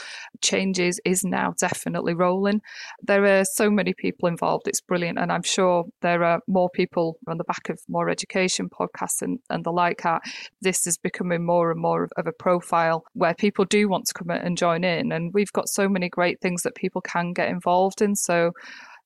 changes 0.41 0.99
is 1.05 1.23
now 1.23 1.53
definitely 1.60 2.13
rolling. 2.13 2.62
There 3.03 3.25
are 3.25 3.43
so 3.43 3.69
many 3.69 3.93
people 3.93 4.29
involved, 4.29 4.67
it's 4.67 4.82
brilliant. 4.82 5.19
And 5.19 5.32
I'm 5.32 5.43
sure 5.43 5.86
there 6.01 6.23
are 6.23 6.39
more 6.47 6.69
people 6.69 7.17
on 7.27 7.38
the 7.38 7.43
back 7.43 7.69
of 7.69 7.79
more 7.89 8.10
education 8.10 8.69
podcasts 8.69 9.21
and, 9.21 9.39
and 9.49 9.63
the 9.63 9.71
like. 9.71 10.01
that. 10.03 10.21
This 10.62 10.88
is 10.88 10.97
becoming 10.97 11.45
more 11.45 11.71
and 11.71 11.82
more 11.82 12.03
of, 12.03 12.12
of 12.17 12.27
a 12.27 12.32
profile 12.32 13.03
where 13.13 13.34
people 13.34 13.65
do 13.65 13.89
want 13.89 14.05
to 14.05 14.13
come 14.13 14.29
and 14.29 14.58
join 14.58 14.84
in. 14.84 15.12
And 15.12 15.34
we've 15.34 15.51
got 15.51 15.67
so 15.67 15.89
many 15.89 16.08
great 16.08 16.39
things 16.39 16.63
that 16.63 16.75
people 16.75 17.01
can 17.01 17.34
get 17.34 17.49
involved 17.49 18.01
in. 18.01 18.15
So 18.15 18.51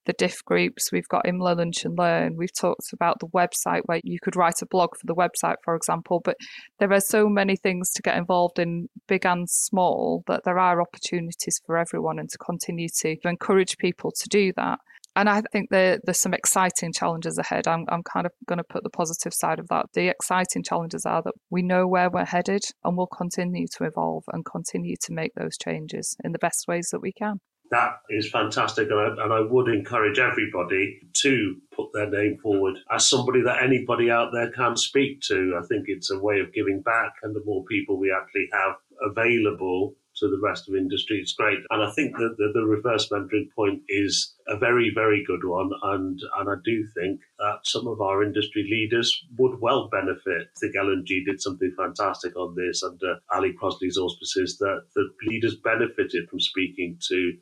the 0.05 0.13
DIF 0.13 0.43
groups, 0.45 0.91
we've 0.91 1.07
got 1.07 1.25
IMLA 1.25 1.57
Lunch 1.57 1.85
and 1.85 1.97
Learn, 1.97 2.35
we've 2.35 2.53
talked 2.53 2.91
about 2.93 3.19
the 3.19 3.27
website 3.27 3.81
where 3.85 4.01
you 4.03 4.19
could 4.21 4.35
write 4.35 4.61
a 4.61 4.65
blog 4.65 4.89
for 4.97 5.05
the 5.05 5.15
website, 5.15 5.55
for 5.63 5.75
example. 5.75 6.21
But 6.23 6.37
there 6.79 6.91
are 6.91 6.99
so 6.99 7.29
many 7.29 7.55
things 7.55 7.91
to 7.91 8.01
get 8.01 8.17
involved 8.17 8.59
in, 8.59 8.89
big 9.07 9.25
and 9.25 9.49
small, 9.49 10.23
that 10.27 10.43
there 10.43 10.59
are 10.59 10.81
opportunities 10.81 11.61
for 11.65 11.77
everyone 11.77 12.19
and 12.19 12.29
to 12.29 12.37
continue 12.37 12.87
to 12.99 13.15
encourage 13.25 13.77
people 13.77 14.11
to 14.11 14.29
do 14.29 14.51
that. 14.57 14.79
And 15.15 15.29
I 15.29 15.43
think 15.51 15.69
there, 15.69 15.99
there's 16.03 16.19
some 16.19 16.33
exciting 16.33 16.91
challenges 16.91 17.37
ahead. 17.37 17.67
I'm, 17.67 17.85
I'm 17.89 18.01
kind 18.01 18.25
of 18.25 18.31
going 18.47 18.57
to 18.57 18.63
put 18.63 18.83
the 18.83 18.89
positive 18.89 19.33
side 19.33 19.59
of 19.59 19.67
that. 19.67 19.85
The 19.93 20.07
exciting 20.07 20.63
challenges 20.63 21.05
are 21.05 21.21
that 21.21 21.35
we 21.51 21.61
know 21.61 21.87
where 21.87 22.09
we're 22.09 22.25
headed 22.25 22.63
and 22.83 22.97
we'll 22.97 23.05
continue 23.05 23.67
to 23.77 23.83
evolve 23.83 24.23
and 24.33 24.43
continue 24.43 24.95
to 25.03 25.13
make 25.13 25.35
those 25.35 25.55
changes 25.57 26.17
in 26.23 26.31
the 26.31 26.39
best 26.39 26.65
ways 26.67 26.89
that 26.91 27.01
we 27.01 27.11
can 27.11 27.39
that 27.71 27.99
is 28.09 28.29
fantastic. 28.29 28.89
And 28.89 28.99
I, 28.99 29.23
and 29.23 29.33
I, 29.33 29.39
would 29.41 29.67
encourage 29.67 30.19
everybody 30.19 30.99
to 31.21 31.55
put 31.75 31.89
their 31.93 32.09
name 32.09 32.37
forward 32.41 32.75
as 32.91 33.09
somebody 33.09 33.41
that 33.41 33.63
anybody 33.63 34.11
out 34.11 34.31
there 34.31 34.51
can 34.51 34.75
speak 34.77 35.21
to. 35.27 35.59
I 35.61 35.65
think 35.65 35.85
it's 35.87 36.11
a 36.11 36.19
way 36.19 36.39
of 36.39 36.53
giving 36.53 36.81
back, 36.81 37.13
and 37.23 37.35
the 37.35 37.43
more 37.45 37.63
people 37.65 37.97
we 37.97 38.11
actually 38.15 38.47
have 38.53 38.75
available 39.01 39.95
to 40.15 40.27
the 40.27 40.39
rest 40.39 40.69
of 40.69 40.75
industry, 40.75 41.17
it's 41.17 41.33
great. 41.33 41.59
And 41.71 41.81
I 41.81 41.91
think 41.91 42.15
that 42.17 42.35
the, 42.37 42.51
the 42.53 42.65
reverse 42.65 43.09
mentoring 43.09 43.49
point 43.55 43.81
is 43.89 44.35
a 44.47 44.57
very, 44.57 44.91
very 44.93 45.23
good 45.25 45.43
one. 45.43 45.71
And, 45.81 46.19
and 46.39 46.49
I 46.49 46.55
do 46.63 46.85
think 46.95 47.21
that 47.39 47.59
some 47.63 47.87
of 47.87 47.99
our 47.99 48.23
industry 48.23 48.67
leaders 48.69 49.25
would 49.37 49.59
well 49.59 49.89
benefit. 49.91 50.49
I 50.55 50.59
think 50.59 50.75
L&G 50.75 51.23
did 51.25 51.41
something 51.41 51.73
fantastic 51.75 52.35
on 52.35 52.55
this 52.55 52.83
under 52.83 53.17
Ali 53.33 53.53
Crosley's 53.59 53.97
auspices 53.97 54.57
that 54.59 54.83
the 54.95 55.09
leaders 55.25 55.55
benefited 55.55 56.29
from 56.29 56.39
speaking 56.39 56.99
to 57.07 57.33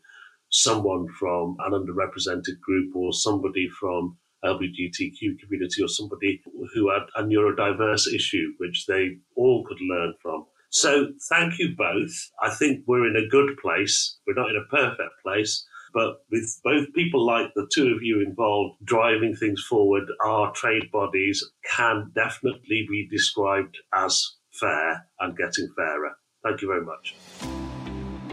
someone 0.51 1.07
from 1.19 1.57
an 1.65 1.71
underrepresented 1.71 2.59
group 2.61 2.95
or 2.95 3.13
somebody 3.13 3.67
from 3.79 4.17
LGBTQ 4.43 5.39
community 5.39 5.83
or 5.83 5.87
somebody 5.87 6.41
who 6.73 6.89
had 6.89 7.03
a 7.15 7.23
neurodiverse 7.23 8.13
issue, 8.13 8.53
which 8.57 8.85
they 8.85 9.17
all 9.35 9.63
could 9.67 9.79
learn 9.81 10.13
from. 10.21 10.45
So 10.69 11.07
thank 11.29 11.59
you 11.59 11.75
both. 11.77 12.11
I 12.41 12.49
think 12.49 12.83
we're 12.87 13.07
in 13.07 13.15
a 13.15 13.27
good 13.27 13.57
place. 13.61 14.17
We're 14.25 14.41
not 14.41 14.49
in 14.49 14.55
a 14.55 14.69
perfect 14.69 15.11
place, 15.23 15.65
but 15.93 16.23
with 16.31 16.59
both 16.63 16.93
people 16.93 17.25
like 17.25 17.51
the 17.55 17.67
two 17.73 17.93
of 17.93 18.01
you 18.01 18.23
involved 18.25 18.77
driving 18.83 19.35
things 19.35 19.61
forward, 19.67 20.03
our 20.25 20.51
trade 20.53 20.89
bodies 20.91 21.43
can 21.69 22.11
definitely 22.15 22.85
be 22.89 23.07
described 23.11 23.77
as 23.93 24.37
fair 24.53 25.05
and 25.19 25.37
getting 25.37 25.69
fairer. 25.75 26.11
Thank 26.43 26.61
you 26.61 26.67
very 26.69 26.85
much. 26.85 27.15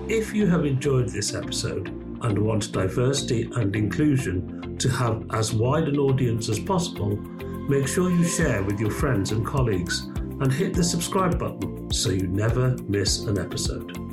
If 0.09 0.33
you 0.33 0.47
have 0.47 0.65
enjoyed 0.65 1.09
this 1.09 1.35
episode, 1.35 2.08
and 2.23 2.39
want 2.39 2.73
diversity 2.73 3.51
and 3.57 3.75
inclusion 3.75 4.77
to 4.79 4.89
have 4.89 5.25
as 5.33 5.53
wide 5.53 5.89
an 5.89 5.99
audience 5.99 6.49
as 6.49 6.59
possible, 6.59 7.17
make 7.69 7.87
sure 7.89 8.11
you 8.11 8.25
share 8.25 8.63
with 8.63 8.81
your 8.81 8.91
friends 8.91 9.33
and 9.33 9.47
colleagues 9.47 10.07
and 10.41 10.53
hit 10.53 10.75
the 10.75 10.85
subscribe 10.85 11.39
button 11.39 11.93
so 11.93 12.11
you 12.11 12.27
never 12.29 12.77
miss 12.89 13.21
an 13.21 13.39
episode. 13.39 14.08